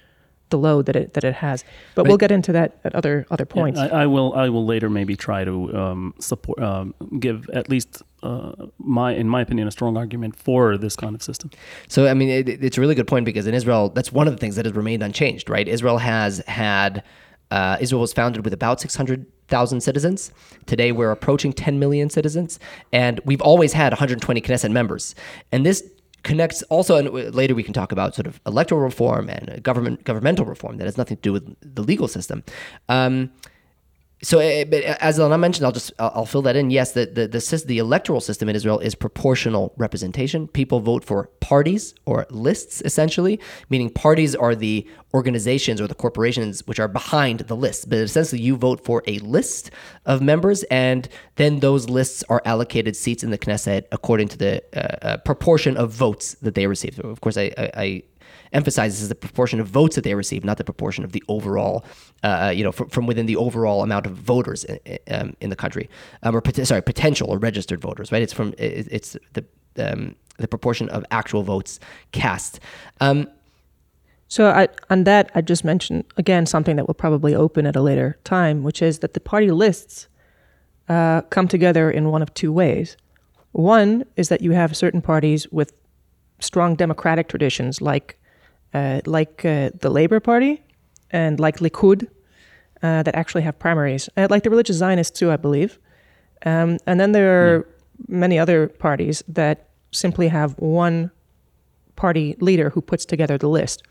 [0.51, 1.63] the load that it that it has.
[1.95, 2.09] But right.
[2.09, 3.79] we'll get into that at other other points.
[3.79, 7.69] Yeah, I, I, will I will later maybe try to um, support um, give at
[7.69, 11.51] least uh, my in my opinion a strong argument for this kind of system.
[11.89, 14.33] So I mean it, it's a really good point because in Israel that's one of
[14.33, 15.51] the things that has remained unchanged.
[15.51, 17.03] Right, Israel has had
[17.51, 20.31] uh, Israel was founded with about six hundred thousand citizens.
[20.67, 22.59] Today we're approaching 10 million citizens,
[22.93, 25.15] and we've always had 120 Knesset members.
[25.51, 25.83] And this
[26.23, 30.45] connects also, and later we can talk about sort of electoral reform and government governmental
[30.45, 32.45] reform that has nothing to do with the legal system.
[32.89, 33.31] Um,
[34.23, 36.71] so eh, eh, as Aylana mentioned, I'll just I'll fill that in.
[36.71, 40.49] Yes, the, the the the electoral system in Israel is proportional representation.
[40.49, 43.39] People vote for parties or lists, essentially,
[43.71, 47.89] meaning parties are the organizations or the corporations which are behind the list.
[47.89, 49.71] But essentially, you vote for a list
[50.05, 54.63] of members, and then those lists are allocated seats in the Knesset according to the
[54.75, 56.99] uh, uh, proportion of votes that they receive.
[56.99, 58.03] Of course, I, I, I
[58.53, 61.85] emphasizes is the proportion of votes that they receive, not the proportion of the overall,
[62.23, 65.51] uh, uh you know, from, from within the overall amount of voters in, um, in
[65.51, 65.89] the country,
[66.23, 68.23] um, or sorry, potential or registered voters, right?
[68.23, 69.45] It's from it's the
[69.79, 71.81] um, the proportion of actual votes
[72.13, 72.61] cast.
[73.01, 73.29] Um,
[74.29, 77.81] so I, on that, I just mentioned again something that will probably open at a
[77.81, 80.09] later time, which is that the party lists
[80.89, 82.97] uh, come together in one of two ways.
[83.53, 85.73] One is that you have certain parties with
[86.41, 88.19] strong democratic traditions, like
[88.75, 90.63] like uh, the Labour Party
[91.11, 92.07] and like Likud,
[92.83, 95.79] uh, that actually have primaries, uh, like the religious Zionists too, I believe.
[96.47, 97.65] Um, and then there are yeah.
[98.07, 101.11] many other parties that simply have one
[101.97, 103.83] party leader who puts together the list,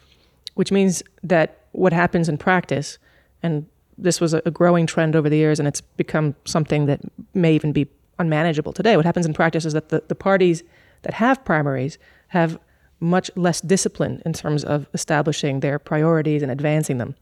[0.54, 2.98] which means that what happens in practice,
[3.44, 3.66] and
[3.98, 7.02] this was a growing trend over the years, and it's become something that
[7.34, 7.88] may even be
[8.20, 8.96] unmanageable today.
[8.96, 10.64] What happens in practice is that the, the parties
[11.02, 11.98] that have primaries
[12.30, 12.58] have
[13.00, 17.16] much less discipline in terms of establishing their priorities and advancing them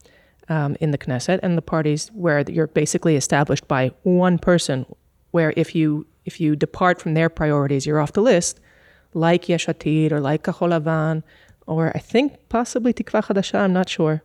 [0.48, 4.86] um, in the Knesset, and the parties where you're basically established by one person,
[5.32, 8.60] where if you if you depart from their priorities, you're off the list,
[9.14, 11.22] like Yesh Atid or like Kahol Lavan,
[11.66, 14.22] or I think possibly Tikva Hadasha, I'm not sure.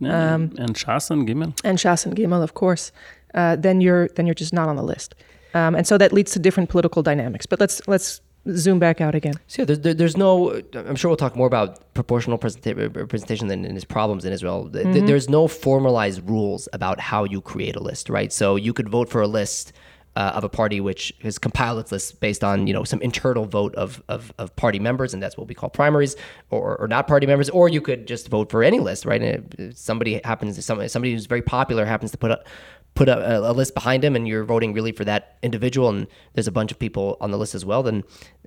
[0.00, 1.58] Um, and Shas and Gimel.
[1.62, 2.90] And Shas and Gimel, of course.
[3.34, 5.14] Uh, then you're then you're just not on the list,
[5.54, 7.46] um, and so that leads to different political dynamics.
[7.46, 9.34] But let's let's zoom back out again.
[9.46, 10.60] So yeah, there's, there, there's no.
[10.74, 14.68] I'm sure we'll talk more about proportional presenta- representation and, and its problems in Israel.
[14.72, 15.06] Mm-hmm.
[15.06, 18.32] There's no formalized rules about how you create a list, right?
[18.32, 19.72] So you could vote for a list.
[20.14, 23.46] Uh, of a party which has compiled its list based on you know some internal
[23.46, 26.16] vote of, of, of party members and that's what we call primaries
[26.50, 29.74] or, or not party members or you could just vote for any list right and
[29.74, 32.46] somebody happens somebody who's very popular happens to put up
[32.94, 36.46] put a, a, list behind him and you're voting really for that individual and there's
[36.46, 38.04] a bunch of people on the list as well, then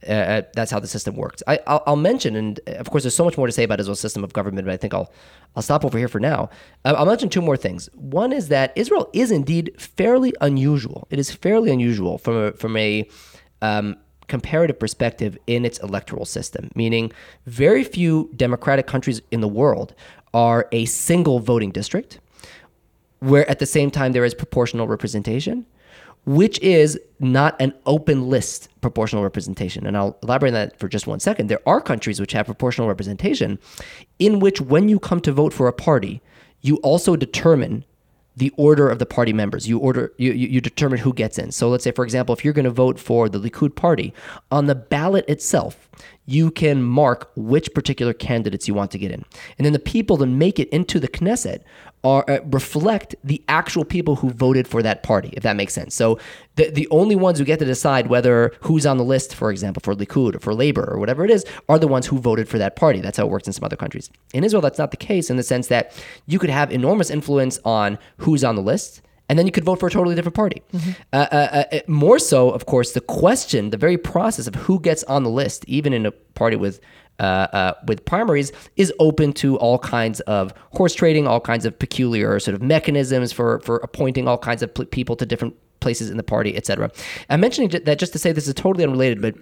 [0.07, 1.41] uh, uh that's how the system works.
[1.47, 3.79] I, I'll, I'll, mention, and uh, of course, there's so much more to say about
[3.79, 5.11] Israel's system of government, but I think I'll
[5.55, 6.49] I'll stop over here for now.
[6.83, 7.89] Uh, I'll mention two more things.
[7.93, 11.07] One is that Israel is indeed fairly unusual.
[11.09, 13.07] It is fairly unusual from a, from a
[13.61, 13.95] um,
[14.27, 17.11] comparative perspective in its electoral system, meaning
[17.45, 19.95] very few democratic countries in the world
[20.33, 22.19] are a single voting district
[23.19, 25.65] where at the same time there is proportional representation,
[26.25, 29.85] which is not an open list proportional representation.
[29.85, 31.47] And I'll elaborate on that for just one second.
[31.47, 33.59] There are countries which have proportional representation
[34.19, 36.21] in which when you come to vote for a party,
[36.61, 37.85] you also determine
[38.37, 39.67] the order of the party members.
[39.67, 41.51] You order you, you determine who gets in.
[41.51, 44.13] So let's say, for example, if you're going to vote for the Likud party,
[44.51, 45.89] on the ballot itself,
[46.25, 49.23] you can mark which particular candidates you want to get in.
[49.57, 51.61] And then the people that make it into the Knesset
[52.05, 55.95] are uh, reflect the actual people who voted for that party, if that makes sense.
[55.95, 56.19] So
[56.55, 59.81] the the only ones who get to decide whether who's on the list, for example,
[59.83, 62.59] for Likud or for Labor or whatever it is, are the ones who voted for
[62.59, 63.01] that party.
[63.01, 64.09] That's how it works in some other countries.
[64.33, 65.91] In Israel, that's not the case in the sense that
[66.27, 69.79] you could have enormous influence on who's on the list and then you could vote
[69.79, 70.61] for a totally different party.
[70.71, 70.91] Mm-hmm.
[71.11, 75.03] Uh, uh, uh, more so, of course, the question, the very process of who gets
[75.05, 76.79] on the list, even in a party with
[77.19, 81.77] uh, uh, with primaries is open to all kinds of horse trading, all kinds of
[81.77, 86.17] peculiar sort of mechanisms for for appointing all kinds of people to different places in
[86.17, 86.91] the party, etc.
[87.29, 89.35] I'm mentioning that just to say this is totally unrelated, but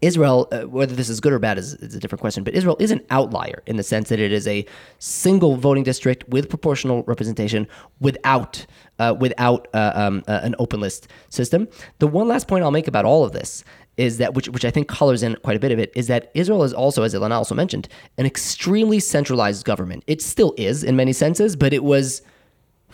[0.00, 2.76] Israel, uh, whether this is good or bad is, is, a different question, but Israel
[2.78, 4.66] is an outlier in the sense that it is a
[4.98, 7.66] single voting district with proportional representation
[8.00, 8.66] without
[8.98, 11.68] uh, without uh, um, uh, an open list system.
[11.98, 13.64] The one last point I'll make about all of this
[13.96, 16.30] is that which which I think colors in quite a bit of it is that
[16.34, 20.04] Israel is also, as Aylana also mentioned, an extremely centralized government.
[20.06, 22.22] It still is in many senses, but it was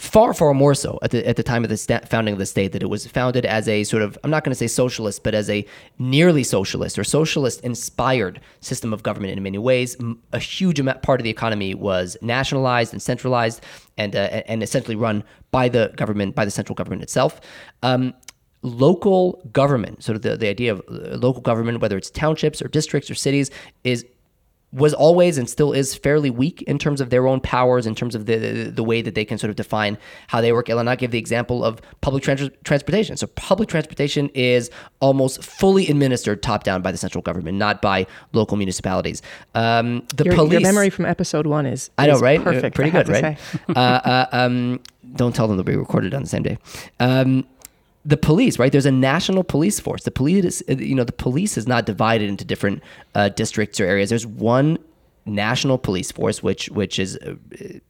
[0.01, 2.47] far far more so at the at the time of the sta- founding of the
[2.47, 5.23] state that it was founded as a sort of I'm not going to say socialist,
[5.23, 5.65] but as a
[5.99, 9.97] nearly socialist or socialist inspired system of government in many ways.
[10.33, 13.63] A huge amount, part of the economy was nationalized and centralized
[13.99, 17.41] and uh, and essentially run by the government by the central government itself.
[17.83, 18.15] Um,
[18.63, 22.69] local government, sort of the, the idea of uh, local government, whether it's townships or
[22.69, 23.51] districts or cities,
[23.85, 24.05] is
[24.73, 28.15] was always and still is fairly weak in terms of their own powers, in terms
[28.15, 30.71] of the the, the way that they can sort of define how they work.
[30.71, 33.17] I'll give the example of public trans- transportation.
[33.17, 34.71] So public transportation is
[35.01, 39.23] almost fully administered top down by the central government, not by local municipalities.
[39.55, 40.53] Um, the your, police.
[40.53, 42.43] Your memory from episode one is, I know, right?
[42.43, 42.77] Perfect.
[42.77, 43.39] Pretty good, right?
[43.71, 44.81] uh, uh, um,
[45.17, 46.59] don't tell them they'll be recorded on the same day.
[47.01, 47.45] Um,
[48.05, 48.73] the police, right?
[48.73, 50.05] There's a national police force.
[50.05, 52.83] The police, you know, the police is not divided into different
[53.15, 54.09] uh, districts or areas.
[54.09, 54.79] There's one
[55.27, 57.35] national police force, which which is uh,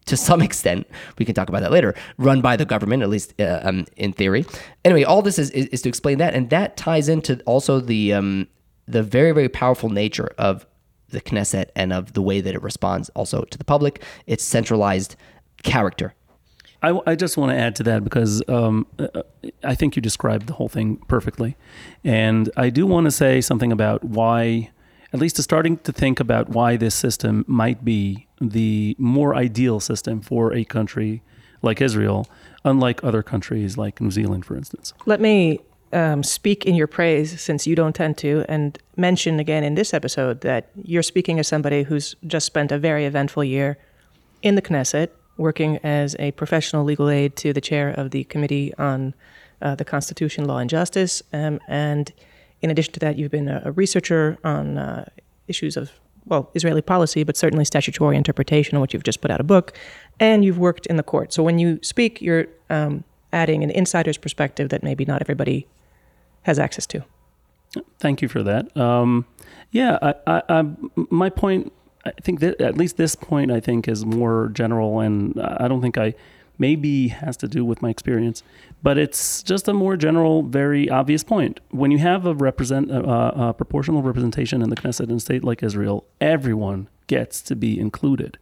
[0.07, 0.87] to some extent
[1.19, 4.13] we can talk about that later, run by the government, at least uh, um, in
[4.13, 4.45] theory.
[4.85, 8.13] Anyway, all this is, is, is to explain that, and that ties into also the
[8.13, 8.49] um,
[8.87, 10.67] the very very powerful nature of
[11.11, 14.03] the Knesset and of the way that it responds also to the public.
[14.27, 15.17] Its centralized
[15.63, 16.15] character
[16.83, 18.87] I, I just want to add to that because um,
[19.63, 21.57] I think you described the whole thing perfectly.
[22.05, 24.71] And I do want to say something about why,
[25.13, 29.81] at least to starting to think about why this system might be the more ideal
[29.81, 31.23] system for a country
[31.63, 32.27] like Israel,
[32.65, 34.95] unlike other countries like New Zealand, for instance.
[35.05, 35.61] Let me
[35.93, 39.93] um, speak in your praise since you don't tend to, and mention again in this
[39.93, 43.77] episode that you're speaking as somebody who's just spent a very eventful year
[44.43, 48.73] in the Knesset working as a professional legal aide to the chair of the Committee
[48.79, 49.15] on
[49.63, 51.23] uh, the Constitution, Law, and Justice.
[51.33, 52.13] Um, and
[52.63, 55.09] in addition to that, you've been a, a researcher on uh,
[55.49, 55.91] issues of,
[56.27, 59.73] well, Israeli policy, but certainly statutory interpretation, on which you've just put out a book.
[60.19, 61.33] And you've worked in the court.
[61.33, 65.67] So when you speak, you're um, adding an insider's perspective that maybe not everybody
[66.43, 67.03] has access to.
[67.99, 68.77] Thank you for that.
[68.77, 69.27] Um,
[69.71, 70.65] yeah, I, I, I,
[71.11, 71.73] my point
[72.05, 75.83] I think that at least this point, I think is more general, and I don't
[75.83, 76.15] think I
[76.59, 78.43] maybe has to do with my experience,
[78.83, 81.59] but it's just a more general, very obvious point.
[81.71, 85.43] When you have a represent uh, a proportional representation in the Knesset in a state
[85.43, 88.39] like Israel, everyone gets to be included.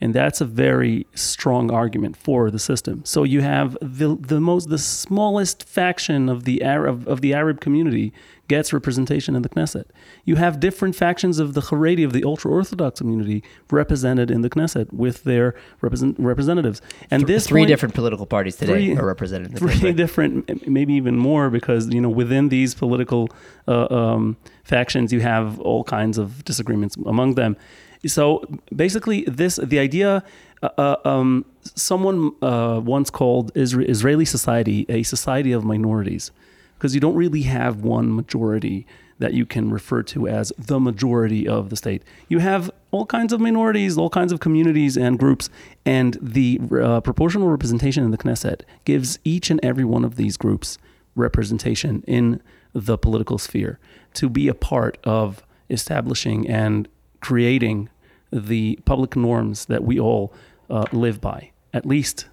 [0.00, 3.04] And that's a very strong argument for the system.
[3.04, 7.60] So you have the, the most the smallest faction of the Arab of the Arab
[7.60, 8.12] community
[8.48, 9.84] gets representation in the Knesset.
[10.24, 14.50] You have different factions of the Haredi, of the ultra Orthodox community, represented in the
[14.50, 16.82] Knesset with their represent, representatives.
[17.10, 19.58] And this three point, different political parties today three, are represented.
[19.58, 23.28] three different, maybe even more, because you know within these political
[23.68, 27.56] uh, um, factions, you have all kinds of disagreements among them.
[28.06, 30.22] So basically, this the idea.
[30.62, 36.30] Uh, uh, um, someone uh, once called Isra- Israeli society a society of minorities
[36.78, 38.86] because you don't really have one majority
[39.18, 42.02] that you can refer to as the majority of the state.
[42.28, 45.50] You have all kinds of minorities, all kinds of communities and groups,
[45.86, 50.36] and the uh, proportional representation in the Knesset gives each and every one of these
[50.36, 50.78] groups
[51.14, 53.78] representation in the political sphere
[54.14, 56.88] to be a part of establishing and
[57.20, 57.88] creating
[58.32, 60.32] the public norms that we all
[60.70, 62.26] uh, live by, at least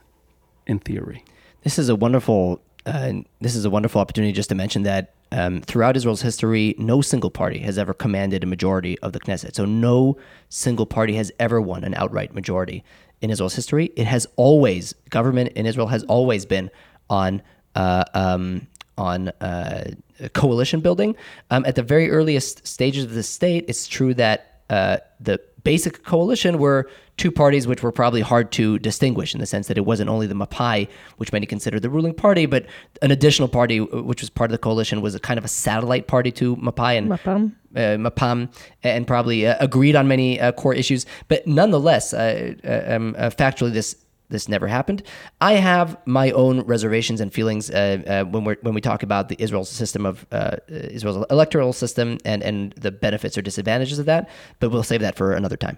[0.65, 1.23] in theory.
[1.63, 2.61] This is a wonderful.
[2.85, 7.29] This is a wonderful opportunity just to mention that um, throughout Israel's history, no single
[7.29, 9.55] party has ever commanded a majority of the Knesset.
[9.55, 10.17] So no
[10.49, 12.83] single party has ever won an outright majority
[13.21, 13.91] in Israel's history.
[13.95, 16.69] It has always government in Israel has always been
[17.09, 17.41] on
[17.75, 18.67] uh, um,
[18.97, 19.91] on uh,
[20.33, 21.15] coalition building.
[21.49, 26.03] Um, at the very earliest stages of the state, it's true that uh, the basic
[26.03, 29.85] coalition were two parties which were probably hard to distinguish in the sense that it
[29.85, 32.65] wasn't only the Mapai, which many consider the ruling party, but
[33.01, 35.47] an additional party uh, which was part of the coalition was a kind of a
[35.47, 37.53] satellite party to Mapai and Mapam.
[37.75, 38.49] Uh, Mapam,
[38.83, 41.05] and probably uh, agreed on many uh, core issues.
[41.27, 43.95] But nonetheless, uh, uh, um, factually, this
[44.31, 45.03] this never happened.
[45.39, 49.29] I have my own reservations and feelings uh, uh, when we when we talk about
[49.29, 54.05] the Israel's system of uh, Israel's electoral system and and the benefits or disadvantages of
[54.05, 54.29] that.
[54.59, 55.77] But we'll save that for another time.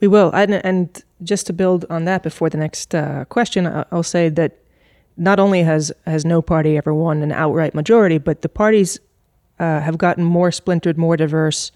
[0.00, 4.02] We will, and, and just to build on that before the next uh, question, I'll
[4.02, 4.58] say that
[5.16, 8.98] not only has has no party ever won an outright majority, but the parties
[9.60, 11.70] uh, have gotten more splintered, more diverse.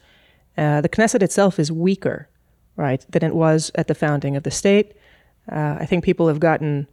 [0.58, 2.28] Uh, the Knesset itself is weaker,
[2.74, 4.96] right, than it was at the founding of the state.
[5.50, 6.86] Uh, I think people have gotten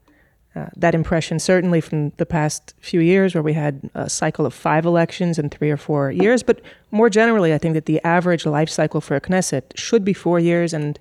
[0.56, 4.54] uh, that impression certainly from the past few years, where we had a cycle of
[4.54, 6.44] five elections in three or four years.
[6.44, 6.62] But
[6.92, 10.40] more generally, I think that the average life cycle for a Knesset should be four
[10.40, 11.00] years and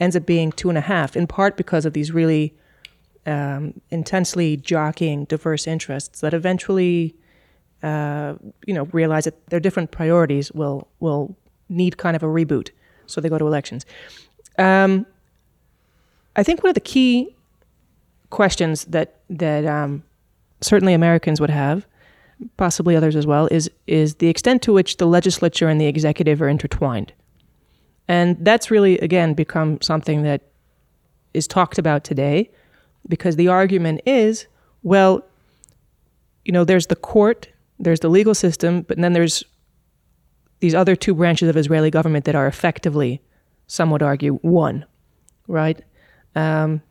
[0.00, 2.54] ends up being two and a half, in part because of these really
[3.26, 7.14] um, intensely jockeying diverse interests that eventually,
[7.82, 8.34] uh,
[8.66, 11.36] you know, realize that their different priorities will will
[11.68, 12.70] need kind of a reboot,
[13.06, 13.84] so they go to elections.
[14.58, 15.06] Um,
[16.36, 17.34] I think one of the key
[18.30, 20.02] questions that that um,
[20.60, 21.86] certainly Americans would have,
[22.56, 26.42] possibly others as well, is is the extent to which the legislature and the executive
[26.42, 27.12] are intertwined,
[28.08, 30.42] and that's really again become something that
[31.32, 32.50] is talked about today,
[33.08, 34.46] because the argument is,
[34.82, 35.24] well,
[36.44, 39.44] you know, there's the court, there's the legal system, but then there's
[40.60, 43.20] these other two branches of Israeli government that are effectively,
[43.66, 44.84] some would argue, one,
[45.48, 45.82] right?
[46.34, 46.82] Um,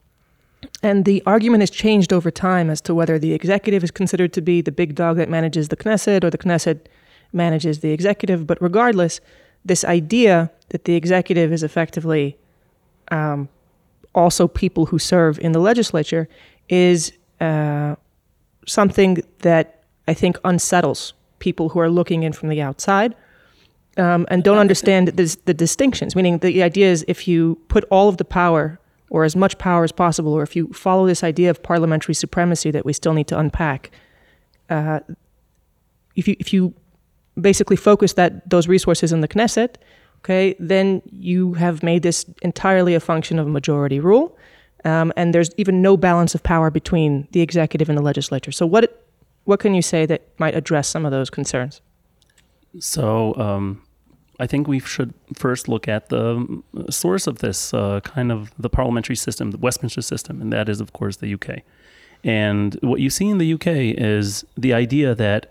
[0.82, 4.42] and the argument has changed over time as to whether the executive is considered to
[4.42, 6.80] be the big dog that manages the Knesset or the Knesset
[7.32, 8.48] manages the executive.
[8.48, 9.20] But regardless,
[9.66, 12.38] this idea that the executive is effectively
[13.12, 13.50] um,
[14.16, 16.28] also people who serve in the legislature
[16.70, 17.96] is uh,
[18.68, 23.16] something that I think unsettles people who are looking in from the outside.
[23.96, 26.16] Um, and don't understand this, the distinctions.
[26.16, 28.80] Meaning, the idea is if you put all of the power
[29.14, 32.72] or as much power as possible, or if you follow this idea of parliamentary supremacy
[32.72, 33.92] that we still need to unpack,
[34.72, 35.00] uh,
[36.16, 36.74] if you if you
[37.40, 39.76] basically focus that those resources in the Knesset,
[40.20, 44.36] okay, then you have made this entirely a function of majority rule,
[44.84, 48.52] um, and there's even no balance of power between the executive and the legislature.
[48.52, 49.06] So what
[49.44, 51.82] what can you say that might address some of those concerns?
[52.80, 53.84] So um,
[54.44, 58.70] I think we should first look at the source of this uh, kind of the
[58.70, 61.62] parliamentary system, the Westminster system, and that is, of course, the UK.
[62.26, 65.50] And what you see in the UK is the idea that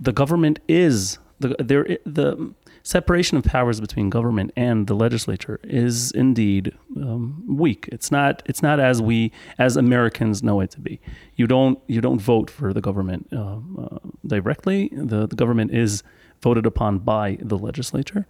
[0.00, 6.10] the government is the there the separation of powers between government and the legislature is
[6.12, 7.88] indeed um, weak.
[7.92, 10.98] It's not it's not as we as Americans know it to be.
[11.36, 14.90] You don't you don't vote for the government uh, uh, directly.
[14.92, 16.02] The the government is
[16.42, 18.26] voted upon by the legislature.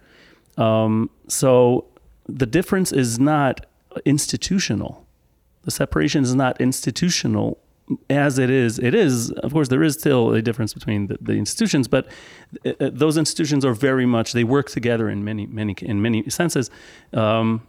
[0.57, 1.85] Um, so
[2.27, 3.65] the difference is not
[4.05, 5.05] institutional.
[5.63, 7.59] The separation is not institutional
[8.09, 8.79] as it is.
[8.79, 12.07] It is, of course, there is still a difference between the, the institutions, but
[12.65, 16.27] uh, uh, those institutions are very much they work together in many, many, in many
[16.29, 16.71] senses.
[17.13, 17.61] Um,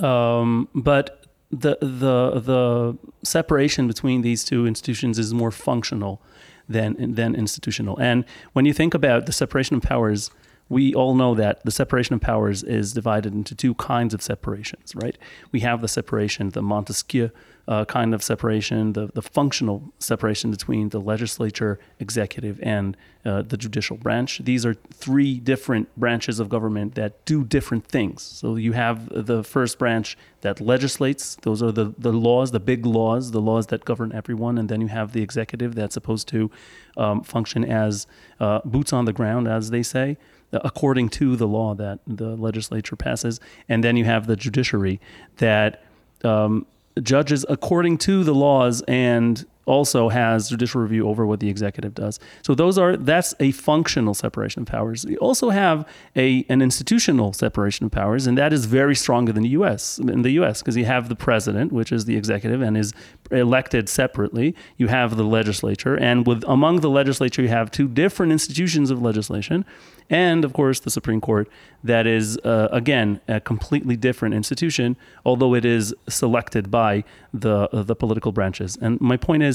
[0.00, 6.22] um, but the the the separation between these two institutions is more functional
[6.68, 7.98] than than institutional.
[7.98, 10.30] And when you think about the separation of powers
[10.72, 14.94] we all know that the separation of powers is divided into two kinds of separations,
[14.96, 15.18] right?
[15.52, 17.30] We have the separation, the Montesquieu
[17.68, 22.96] uh, kind of separation, the, the functional separation between the legislature, executive, and
[23.26, 24.40] uh, the judicial branch.
[24.42, 28.22] These are three different branches of government that do different things.
[28.22, 32.86] So you have the first branch that legislates, those are the, the laws, the big
[32.86, 34.56] laws, the laws that govern everyone.
[34.56, 36.50] And then you have the executive that's supposed to
[36.96, 38.06] um, function as
[38.40, 40.16] uh, boots on the ground, as they say
[40.52, 43.40] according to the law that the legislature passes.
[43.68, 45.00] And then you have the judiciary
[45.38, 45.84] that
[46.24, 46.66] um,
[47.02, 52.18] judges according to the laws and also has judicial review over what the executive does.
[52.42, 55.06] So those are that's a functional separation of powers.
[55.06, 55.86] We also have
[56.16, 59.98] a an institutional separation of powers, and that is very stronger than the U.S.
[59.98, 60.62] in the U.S.
[60.62, 62.92] because you have the president, which is the executive and is
[63.30, 64.54] elected separately.
[64.76, 69.00] You have the legislature, and with among the legislature, you have two different institutions of
[69.00, 69.64] legislation,
[70.10, 71.48] and of course the Supreme Court,
[71.84, 77.82] that is uh, again a completely different institution, although it is selected by the uh,
[77.82, 78.76] the political branches.
[78.80, 79.51] And my point is.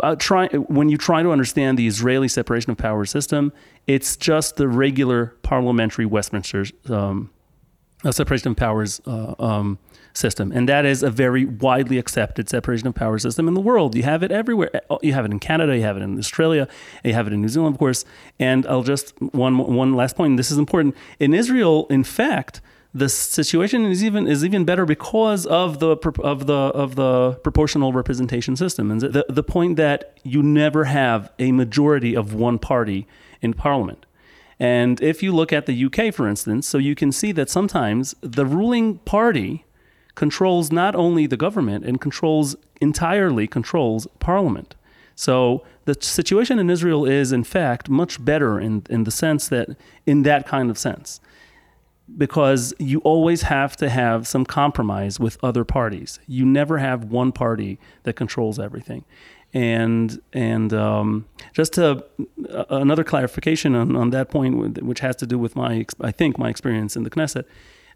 [0.00, 0.46] Uh, try
[0.78, 3.52] when you try to understand the Israeli separation of power system,
[3.86, 7.30] it's just the regular parliamentary Westminster um,
[8.10, 9.78] separation of powers uh, um,
[10.12, 13.96] system, and that is a very widely accepted separation of power system in the world.
[13.96, 14.70] You have it everywhere.
[15.02, 16.68] You have it in Canada, you have it in Australia,
[17.04, 18.04] you have it in New Zealand, of course.
[18.38, 20.36] And I'll just one one last point.
[20.36, 20.94] This is important.
[21.18, 22.60] In Israel, in fact,
[22.94, 27.92] the situation is even is even better because of the of the of the proportional
[27.92, 33.06] representation system, and the the point that you never have a majority of one party
[33.42, 34.06] in parliament.
[34.60, 38.14] And if you look at the UK, for instance, so you can see that sometimes
[38.20, 39.64] the ruling party
[40.14, 44.76] controls not only the government and controls entirely controls parliament.
[45.16, 49.70] So the situation in Israel is in fact much better in, in the sense that
[50.06, 51.20] in that kind of sense.
[52.16, 56.20] Because you always have to have some compromise with other parties.
[56.26, 59.04] You never have one party that controls everything.
[59.52, 62.04] And and um, just to,
[62.50, 66.38] uh, another clarification on, on that point, which has to do with my I think
[66.38, 67.44] my experience in the Knesset,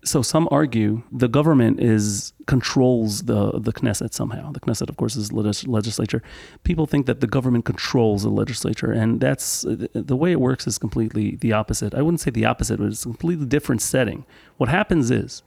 [0.05, 4.53] so some argue the government is controls the the Knesset somehow.
[4.53, 6.23] The Knesset, of course, is legis- legislature.
[6.63, 10.79] People think that the government controls the legislature, and that's the way it works is
[10.79, 11.95] completely the opposite.
[11.95, 14.25] I wouldn't say the opposite, but it's a completely different setting.
[14.57, 15.43] What happens is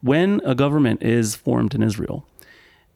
[0.00, 2.26] when a government is formed in Israel,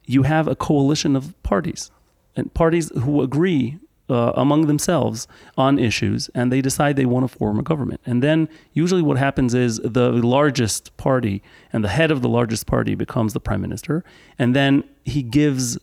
[0.05, 1.89] you have a coalition of parties
[2.35, 3.79] and parties who agree
[4.09, 5.27] uh, among themselves
[5.57, 8.01] on issues and they decide they want to form a government.
[8.05, 11.43] And then usually what happens is the largest party
[11.73, 14.03] and the head of the largest party becomes the prime minister.
[14.39, 15.77] And then he gives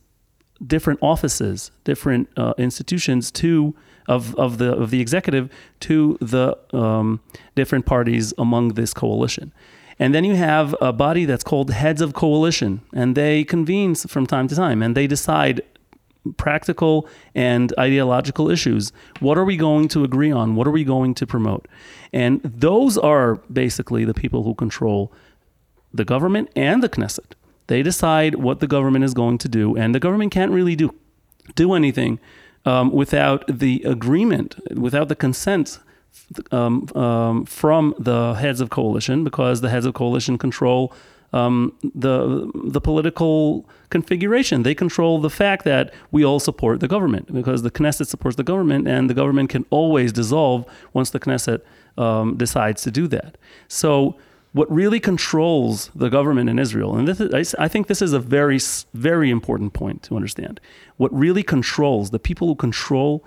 [0.66, 3.74] different offices, different uh, institutions to
[4.06, 5.48] of, of the of the executive
[5.80, 7.20] to the um,
[7.54, 9.52] different parties among this coalition.
[9.98, 14.26] And then you have a body that's called heads of coalition, and they convene from
[14.26, 15.62] time to time and they decide
[16.36, 18.92] practical and ideological issues.
[19.20, 20.54] What are we going to agree on?
[20.56, 21.68] What are we going to promote?
[22.12, 25.12] And those are basically the people who control
[25.92, 27.32] the government and the Knesset.
[27.66, 30.94] They decide what the government is going to do, and the government can't really do
[31.54, 32.18] do anything
[32.64, 35.78] um, without the agreement, without the consent
[36.50, 40.92] um, um, from the heads of coalition, because the heads of coalition control
[41.34, 44.62] um, the the political configuration.
[44.62, 48.44] They control the fact that we all support the government because the Knesset supports the
[48.44, 51.60] government, and the government can always dissolve once the Knesset
[51.98, 53.36] um, decides to do that.
[53.68, 54.16] So.
[54.60, 58.60] What really controls the government in Israel, and is, I think this is a very,
[58.92, 60.60] very important point to understand.
[60.96, 63.24] What really controls the people who control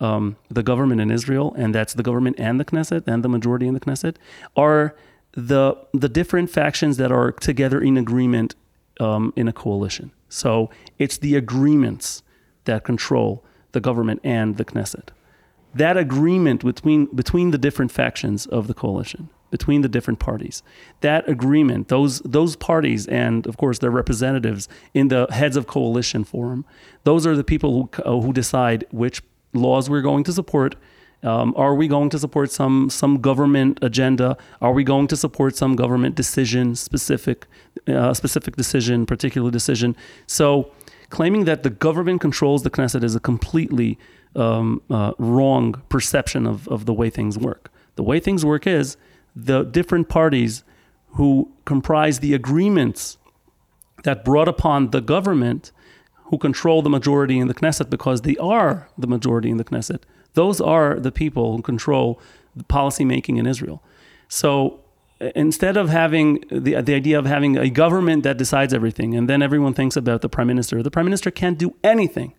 [0.00, 3.66] um, the government in Israel, and that's the government and the Knesset and the majority
[3.66, 4.16] in the Knesset,
[4.56, 4.96] are
[5.32, 8.54] the the different factions that are together in agreement
[8.98, 10.12] um, in a coalition.
[10.28, 12.22] So it's the agreements
[12.64, 15.08] that control the government and the Knesset.
[15.74, 20.62] That agreement between between the different factions of the coalition, between the different parties,
[21.00, 26.24] that agreement, those those parties, and of course their representatives in the heads of coalition
[26.24, 26.64] forum,
[27.04, 29.22] those are the people who who decide which
[29.52, 30.74] laws we're going to support
[31.22, 34.36] um, are we going to support some some government agenda?
[34.60, 37.46] Are we going to support some government decision, specific
[37.86, 39.96] uh, specific decision, particular decision?
[40.26, 40.70] So,
[41.10, 43.98] claiming that the government controls the Knesset is a completely
[44.34, 47.70] um, uh, wrong perception of, of the way things work.
[47.96, 48.96] The way things work is
[49.36, 50.64] the different parties
[51.14, 53.18] who comprise the agreements
[54.04, 55.72] that brought upon the government
[56.26, 60.02] who control the majority in the Knesset because they are the majority in the Knesset
[60.34, 62.20] those are the people who control
[62.68, 63.82] policy making in Israel.
[64.28, 64.80] So
[65.34, 69.42] instead of having the, the idea of having a government that decides everything and then
[69.42, 72.34] everyone thinks about the prime minister, the prime minister can't do anything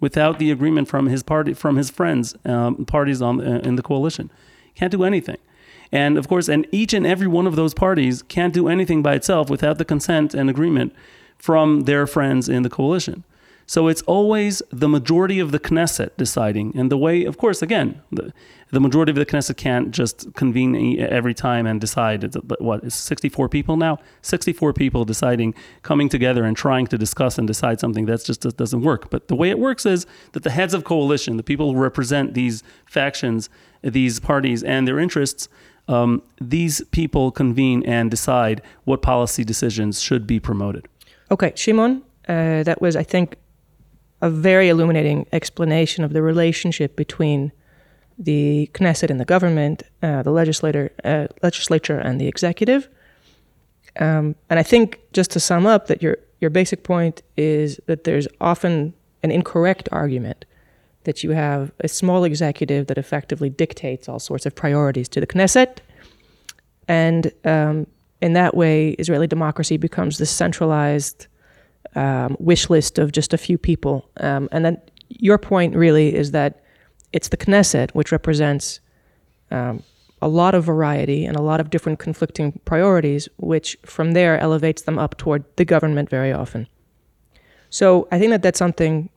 [0.00, 3.82] without the agreement from his party, from his friends, um, parties on uh, in the
[3.82, 4.30] coalition.
[4.74, 5.38] Can't do anything.
[5.92, 9.14] And of course, and each and every one of those parties can't do anything by
[9.14, 10.92] itself without the consent and agreement
[11.38, 13.24] from their friends in the coalition.
[13.66, 16.76] So it's always the majority of the Knesset deciding.
[16.76, 18.32] And the way, of course, again, the,
[18.70, 22.34] the majority of the Knesset can't just convene every time and decide.
[22.58, 23.98] What is 64 people now?
[24.22, 28.06] 64 people deciding, coming together and trying to discuss and decide something.
[28.06, 29.10] That just doesn't work.
[29.10, 32.34] But the way it works is that the heads of coalition, the people who represent
[32.34, 33.48] these factions,
[33.82, 35.48] these parties, and their interests,
[35.88, 40.88] um, these people convene and decide what policy decisions should be promoted.
[41.30, 43.36] Okay, Shimon, uh, that was, I think,
[44.24, 47.52] a very illuminating explanation of the relationship between
[48.18, 52.88] the Knesset and the government, uh, the legislator, uh, legislature and the executive.
[54.00, 58.04] Um, and I think just to sum up, that your your basic point is that
[58.04, 60.46] there's often an incorrect argument
[61.04, 65.26] that you have a small executive that effectively dictates all sorts of priorities to the
[65.26, 65.78] Knesset,
[66.88, 67.86] and um,
[68.22, 71.26] in that way, Israeli democracy becomes this centralized
[71.94, 74.08] um, wish list of just a few people.
[74.18, 76.62] Um, and then your point really is that
[77.12, 78.80] it's the Knesset, which represents
[79.50, 79.82] um,
[80.20, 84.82] a lot of variety and a lot of different conflicting priorities, which from there elevates
[84.82, 86.66] them up toward the government very often.
[87.70, 89.10] So I think that that's something,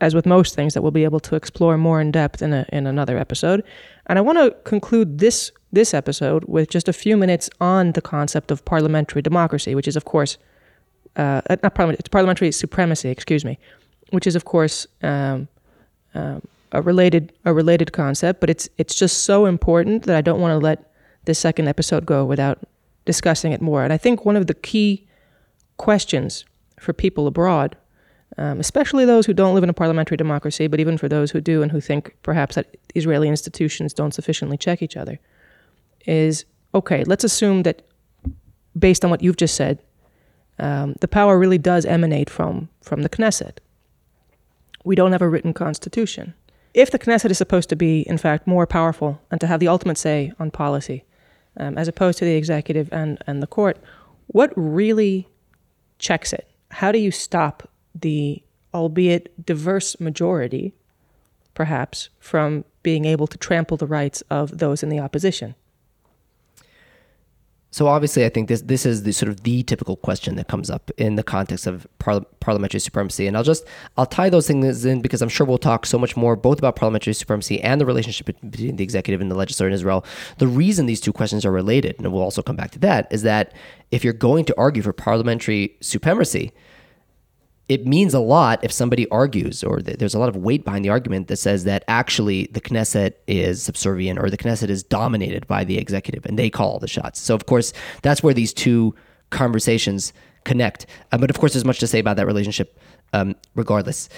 [0.00, 2.66] as with most things, that we'll be able to explore more in depth in, a,
[2.72, 3.64] in another episode.
[4.06, 8.02] And I want to conclude this this episode with just a few minutes on the
[8.02, 10.36] concept of parliamentary democracy, which is, of course,
[11.16, 13.58] uh, not parliament, parliamentary supremacy, excuse me,
[14.10, 15.48] which is of course um,
[16.14, 16.42] um,
[16.72, 20.52] a related a related concept, but it's it's just so important that I don't want
[20.52, 20.92] to let
[21.24, 22.58] this second episode go without
[23.04, 23.84] discussing it more.
[23.84, 25.06] And I think one of the key
[25.76, 26.44] questions
[26.78, 27.76] for people abroad,
[28.38, 31.40] um, especially those who don't live in a parliamentary democracy, but even for those who
[31.40, 35.18] do and who think perhaps that Israeli institutions don't sufficiently check each other,
[36.06, 36.44] is
[36.74, 37.04] okay.
[37.04, 37.82] Let's assume that
[38.78, 39.82] based on what you've just said,
[40.58, 43.58] um, the power really does emanate from, from the Knesset.
[44.84, 46.34] We don't have a written constitution.
[46.74, 49.68] If the Knesset is supposed to be, in fact, more powerful and to have the
[49.68, 51.04] ultimate say on policy,
[51.56, 53.78] um, as opposed to the executive and, and the court,
[54.28, 55.28] what really
[55.98, 56.48] checks it?
[56.70, 58.42] How do you stop the,
[58.72, 60.72] albeit diverse majority,
[61.54, 65.54] perhaps, from being able to trample the rights of those in the opposition?
[67.72, 70.68] So obviously, I think this this is the sort of the typical question that comes
[70.68, 73.66] up in the context of par- parliamentary supremacy, and I'll just
[73.96, 76.76] I'll tie those things in because I'm sure we'll talk so much more both about
[76.76, 80.04] parliamentary supremacy and the relationship between the executive and the legislature in Israel.
[80.36, 83.22] The reason these two questions are related, and we'll also come back to that, is
[83.22, 83.54] that
[83.90, 86.52] if you're going to argue for parliamentary supremacy,
[87.68, 90.88] it means a lot if somebody argues, or there's a lot of weight behind the
[90.88, 95.64] argument that says that actually the Knesset is subservient or the Knesset is dominated by
[95.64, 97.20] the executive and they call the shots.
[97.20, 98.94] So, of course, that's where these two
[99.30, 100.12] conversations
[100.44, 100.86] connect.
[101.12, 102.78] Uh, but of course, there's much to say about that relationship
[103.12, 104.08] um, regardless.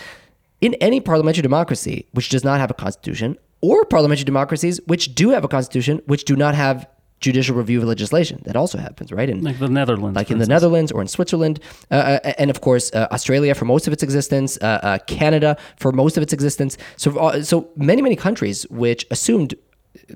[0.60, 5.30] In any parliamentary democracy which does not have a constitution, or parliamentary democracies which do
[5.30, 6.86] have a constitution which do not have
[7.24, 8.42] judicial review of legislation.
[8.44, 9.30] That also happens, right?
[9.30, 10.46] In like the Netherlands, like in instance.
[10.46, 11.58] the Netherlands or in Switzerland,
[11.90, 15.56] uh, uh, and of course uh, Australia for most of its existence, uh, uh Canada
[15.76, 16.76] for most of its existence.
[16.96, 19.54] So, uh, so many many countries which assumed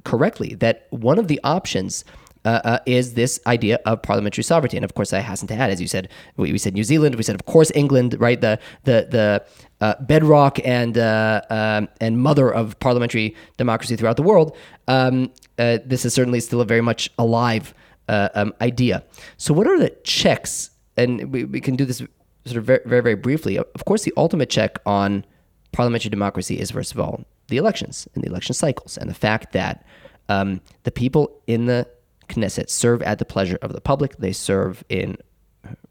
[0.04, 2.04] correctly that one of the options
[2.49, 4.78] uh, uh, is this idea of parliamentary sovereignty.
[4.78, 7.14] And of course, I hasten to add, as you said, we, we said New Zealand,
[7.16, 8.40] we said, of course, England, right?
[8.40, 9.44] The the the
[9.82, 14.57] uh, bedrock and uh, um, and mother of parliamentary democracy throughout the world.
[14.86, 17.74] Um, uh, this is certainly still a very much alive
[18.09, 19.05] uh, um, idea.
[19.36, 20.70] So, what are the checks?
[20.96, 23.59] And we, we can do this sort of very, very very briefly.
[23.59, 25.26] Of course, the ultimate check on
[25.72, 29.53] parliamentary democracy is first of all the elections and the election cycles, and the fact
[29.53, 29.84] that
[30.30, 31.86] um, the people in the
[32.29, 34.16] Knesset serve at the pleasure of the public.
[34.16, 35.16] They serve in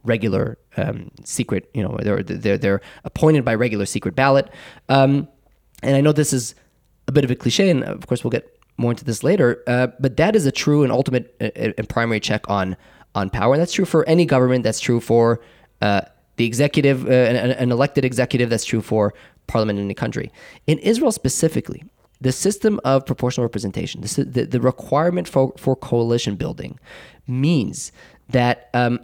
[0.03, 4.49] regular um, secret, you know, they're, they're, they're appointed by regular secret ballot.
[4.89, 5.27] Um,
[5.83, 6.55] and I know this is
[7.07, 9.87] a bit of a cliche, and of course we'll get more into this later, uh,
[9.99, 12.77] but that is a true and ultimate uh, uh, and primary check on
[13.15, 13.53] on power.
[13.53, 14.63] And that's true for any government.
[14.63, 15.41] That's true for
[15.81, 16.01] uh,
[16.35, 18.49] the executive, uh, an, an, elected executive.
[18.49, 19.13] That's true for
[19.47, 20.31] parliament in any country.
[20.67, 21.83] In Israel specifically,
[22.19, 26.79] the system of proportional representation, the, the, the requirement for, for coalition building,
[27.27, 27.91] means
[28.29, 28.99] that um,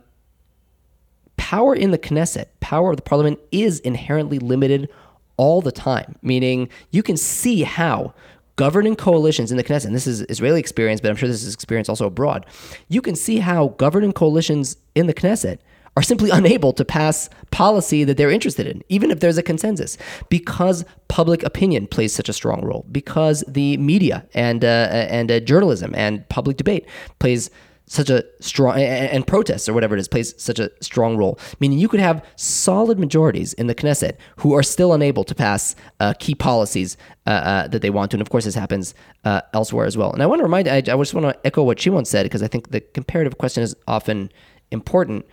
[1.38, 4.90] power in the Knesset, power of the parliament, is inherently limited
[5.38, 6.16] all the time.
[6.22, 8.14] Meaning, you can see how
[8.56, 11.54] governing coalitions in the Knesset, and this is Israeli experience, but I'm sure this is
[11.54, 12.46] experience also abroad,
[12.88, 15.60] you can see how governing coalitions in the Knesset
[15.96, 19.98] are simply unable to pass policy that they're interested in, even if there's a consensus,
[20.30, 25.40] because public opinion plays such a strong role, because the media and uh, and uh,
[25.40, 26.88] journalism and public debate
[27.20, 27.50] plays
[27.86, 31.38] such a strong and protests or whatever it is plays such a strong role.
[31.60, 35.76] Meaning you could have solid majorities in the Knesset who are still unable to pass
[36.00, 39.42] uh, key policies uh, uh, that they want to, and of course this happens uh,
[39.54, 40.12] elsewhere as well.
[40.12, 42.42] And I want to remind, I, I just want to echo what Shimon said because
[42.42, 44.32] I think the comparative question is often
[44.72, 45.26] important.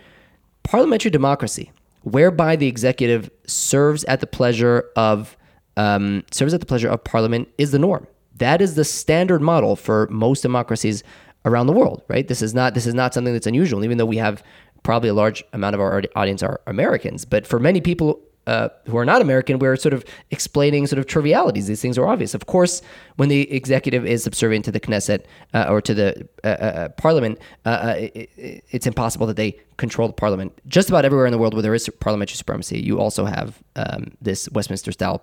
[0.63, 1.71] Parliamentary democracy,
[2.03, 5.37] whereby the executive serves at the pleasure of
[5.77, 8.07] um, serves at the pleasure of Parliament, is the norm.
[8.35, 11.03] That is the standard model for most democracies
[11.45, 12.27] around the world, right?
[12.27, 14.43] This is not this is not something that's unusual, even though we have
[14.83, 17.25] probably a large amount of our audience are Americans.
[17.25, 18.19] But for many people
[18.51, 21.67] uh, who are not American, we're sort of explaining sort of trivialities.
[21.67, 22.33] These things are obvious.
[22.33, 22.81] Of course,
[23.15, 25.23] when the executive is subservient to the Knesset
[25.53, 28.29] uh, or to the uh, uh, uh parliament, it,
[28.69, 30.51] it's impossible that they control the parliament.
[30.67, 34.11] Just about everywhere in the world where there is parliamentary supremacy, you also have um,
[34.21, 35.21] this Westminster style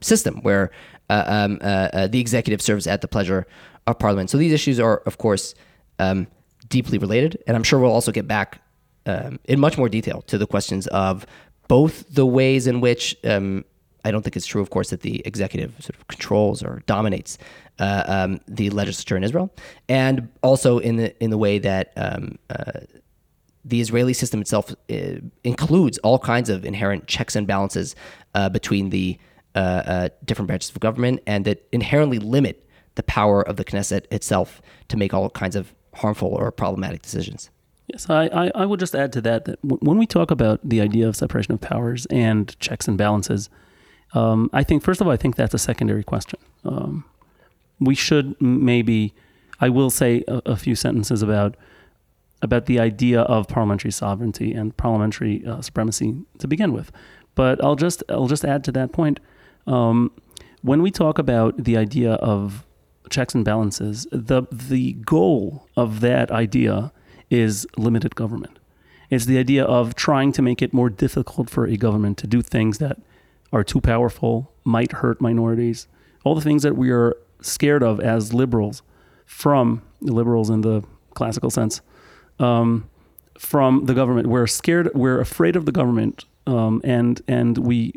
[0.00, 0.72] system where
[1.10, 3.46] um, the executive serves at the pleasure
[3.86, 4.30] of Parliament.
[4.30, 5.54] So these issues are, of course,
[6.00, 6.26] um,
[6.68, 8.60] deeply related, and I'm sure we'll also get back
[9.06, 11.24] um, in much more detail to the questions of
[11.68, 13.64] both the ways in which um,
[14.04, 17.38] I don't think it's true, of course, that the executive sort of controls or dominates
[17.78, 19.50] uh, um, the legislature in Israel,
[19.88, 22.80] and also in the in the way that um, uh,
[23.64, 24.96] the Israeli system itself uh,
[25.42, 27.96] includes all kinds of inherent checks and balances
[28.34, 29.18] uh, between the
[29.54, 34.04] uh, uh, different branches of government, and that inherently limit the power of the Knesset
[34.12, 37.50] itself to make all kinds of harmful or problematic decisions.
[37.86, 40.60] Yes, I, I, I would just add to that that w- when we talk about
[40.66, 43.50] the idea of separation of powers and checks and balances,
[44.14, 46.38] um, I think, first of all, I think that's a secondary question.
[46.64, 47.04] Um,
[47.80, 49.12] we should maybe,
[49.60, 51.56] I will say a, a, few sentences about
[52.40, 56.92] about the idea of parliamentary sovereignty and parliamentary uh, supremacy to begin with.
[57.34, 59.20] But I'll just I'll just add to that point.
[59.66, 60.12] Um,
[60.62, 62.64] when we talk about the idea of
[63.10, 66.92] checks and balances, the the goal of that idea
[67.40, 68.58] is limited government.
[69.10, 72.42] It's the idea of trying to make it more difficult for a government to do
[72.42, 72.98] things that
[73.52, 75.86] are too powerful, might hurt minorities,
[76.24, 78.82] all the things that we are scared of as liberals,
[79.26, 80.82] from liberals in the
[81.14, 81.80] classical sense,
[82.38, 82.88] um,
[83.38, 84.26] from the government.
[84.28, 84.90] We're scared.
[84.94, 87.94] We're afraid of the government, um, and and we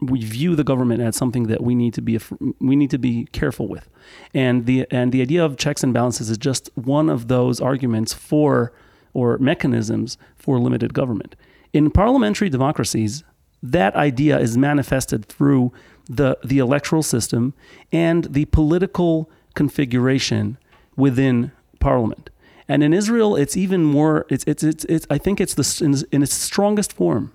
[0.00, 2.18] we view the government as something that we need to be
[2.60, 3.88] we need to be careful with,
[4.32, 8.12] and the and the idea of checks and balances is just one of those arguments
[8.12, 8.72] for
[9.12, 11.34] or mechanisms for limited government.
[11.72, 13.24] In parliamentary democracies,
[13.62, 15.72] that idea is manifested through
[16.08, 17.54] the the electoral system
[17.90, 20.56] and the political configuration
[20.96, 21.50] within
[21.80, 22.30] parliament.
[22.68, 24.24] And in Israel, it's even more.
[24.30, 27.32] It's it's it's, it's I think it's the in, in its strongest form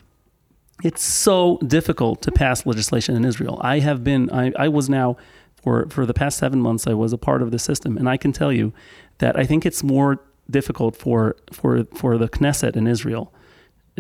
[0.84, 3.59] it's so difficult to pass legislation in Israel.
[3.61, 5.17] I have been, I, I was now,
[5.61, 7.97] for, for the past seven months, I was a part of the system.
[7.97, 8.73] And I can tell you
[9.17, 10.19] that I think it's more
[10.49, 13.34] difficult for, for, for the Knesset in Israel,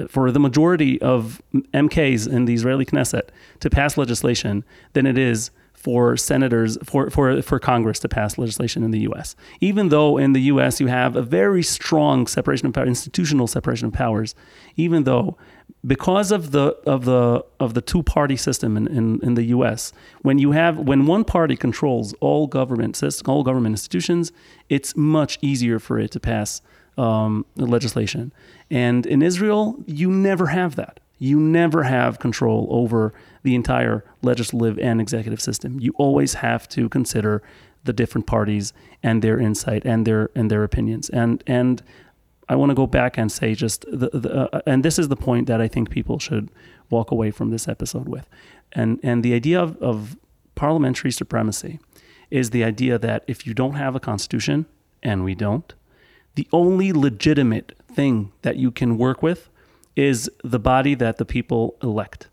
[0.07, 4.63] for the majority of MKs in the Israeli Knesset to pass legislation
[4.93, 9.35] than it is for senators for, for, for Congress to pass legislation in the US.
[9.61, 13.87] Even though in the US you have a very strong separation of power, institutional separation
[13.87, 14.35] of powers,
[14.75, 15.37] even though
[15.85, 19.93] because of the of the of the two party system in, in, in the US,
[20.21, 24.31] when you have when one party controls all government all government institutions,
[24.67, 26.61] it's much easier for it to pass
[26.97, 28.33] um, legislation.
[28.69, 30.99] And in Israel, you never have that.
[31.17, 33.13] You never have control over
[33.43, 35.79] the entire legislative and executive system.
[35.79, 37.41] You always have to consider
[37.85, 41.09] the different parties and their insight and their and their opinions.
[41.09, 41.81] And and
[42.49, 45.15] I want to go back and say just the, the uh, and this is the
[45.15, 46.49] point that I think people should
[46.89, 48.27] walk away from this episode with.
[48.73, 50.17] And and the idea of, of
[50.55, 51.79] parliamentary supremacy
[52.31, 54.65] is the idea that if you don't have a constitution
[55.01, 55.73] and we don't,
[56.35, 59.49] the only legitimate thing that you can work with
[59.95, 62.27] is the body that the people elect.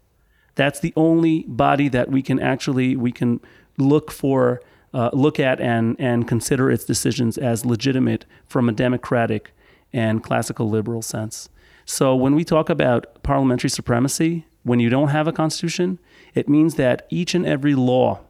[0.54, 3.40] That's the only body that we can actually we can
[3.76, 4.62] look for,
[4.94, 9.52] uh, look at, and and consider its decisions as legitimate from a democratic
[9.96, 11.48] and classical liberal sense.
[11.86, 15.98] So when we talk about parliamentary supremacy, when you don't have a constitution,
[16.34, 18.20] it means that each and every law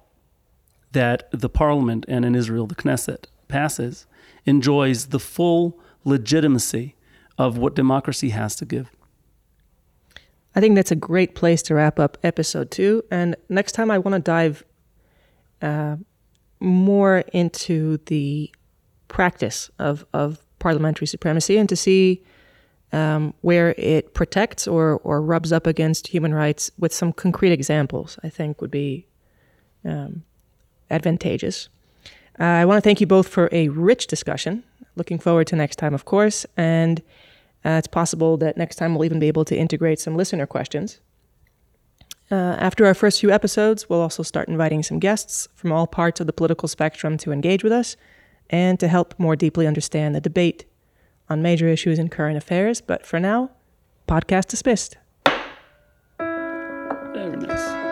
[0.92, 4.06] that the parliament and in Israel the Knesset passes
[4.44, 6.94] enjoys the full legitimacy
[7.36, 8.90] of what democracy has to give.
[10.54, 13.02] I think that's a great place to wrap up episode two.
[13.10, 14.64] And next time, I want to dive
[15.60, 15.96] uh,
[16.60, 18.54] more into the
[19.08, 22.20] practice of, of parliamentary supremacy and to see
[22.92, 28.18] um, where it protects or, or rubs up against human rights with some concrete examples,
[28.24, 29.06] I think would be
[29.84, 30.24] um,
[30.90, 31.68] advantageous.
[32.40, 34.64] Uh, I want to thank you both for a rich discussion.
[34.96, 36.44] Looking forward to next time, of course.
[36.56, 37.00] And
[37.64, 40.98] uh, it's possible that next time we'll even be able to integrate some listener questions.
[42.28, 46.18] Uh, after our first few episodes, we'll also start inviting some guests from all parts
[46.20, 47.96] of the political spectrum to engage with us
[48.50, 50.64] and to help more deeply understand the debate
[51.28, 52.80] on major issues in current affairs.
[52.80, 53.50] But for now,
[54.08, 54.96] podcast dismissed.
[56.18, 57.85] Very nice.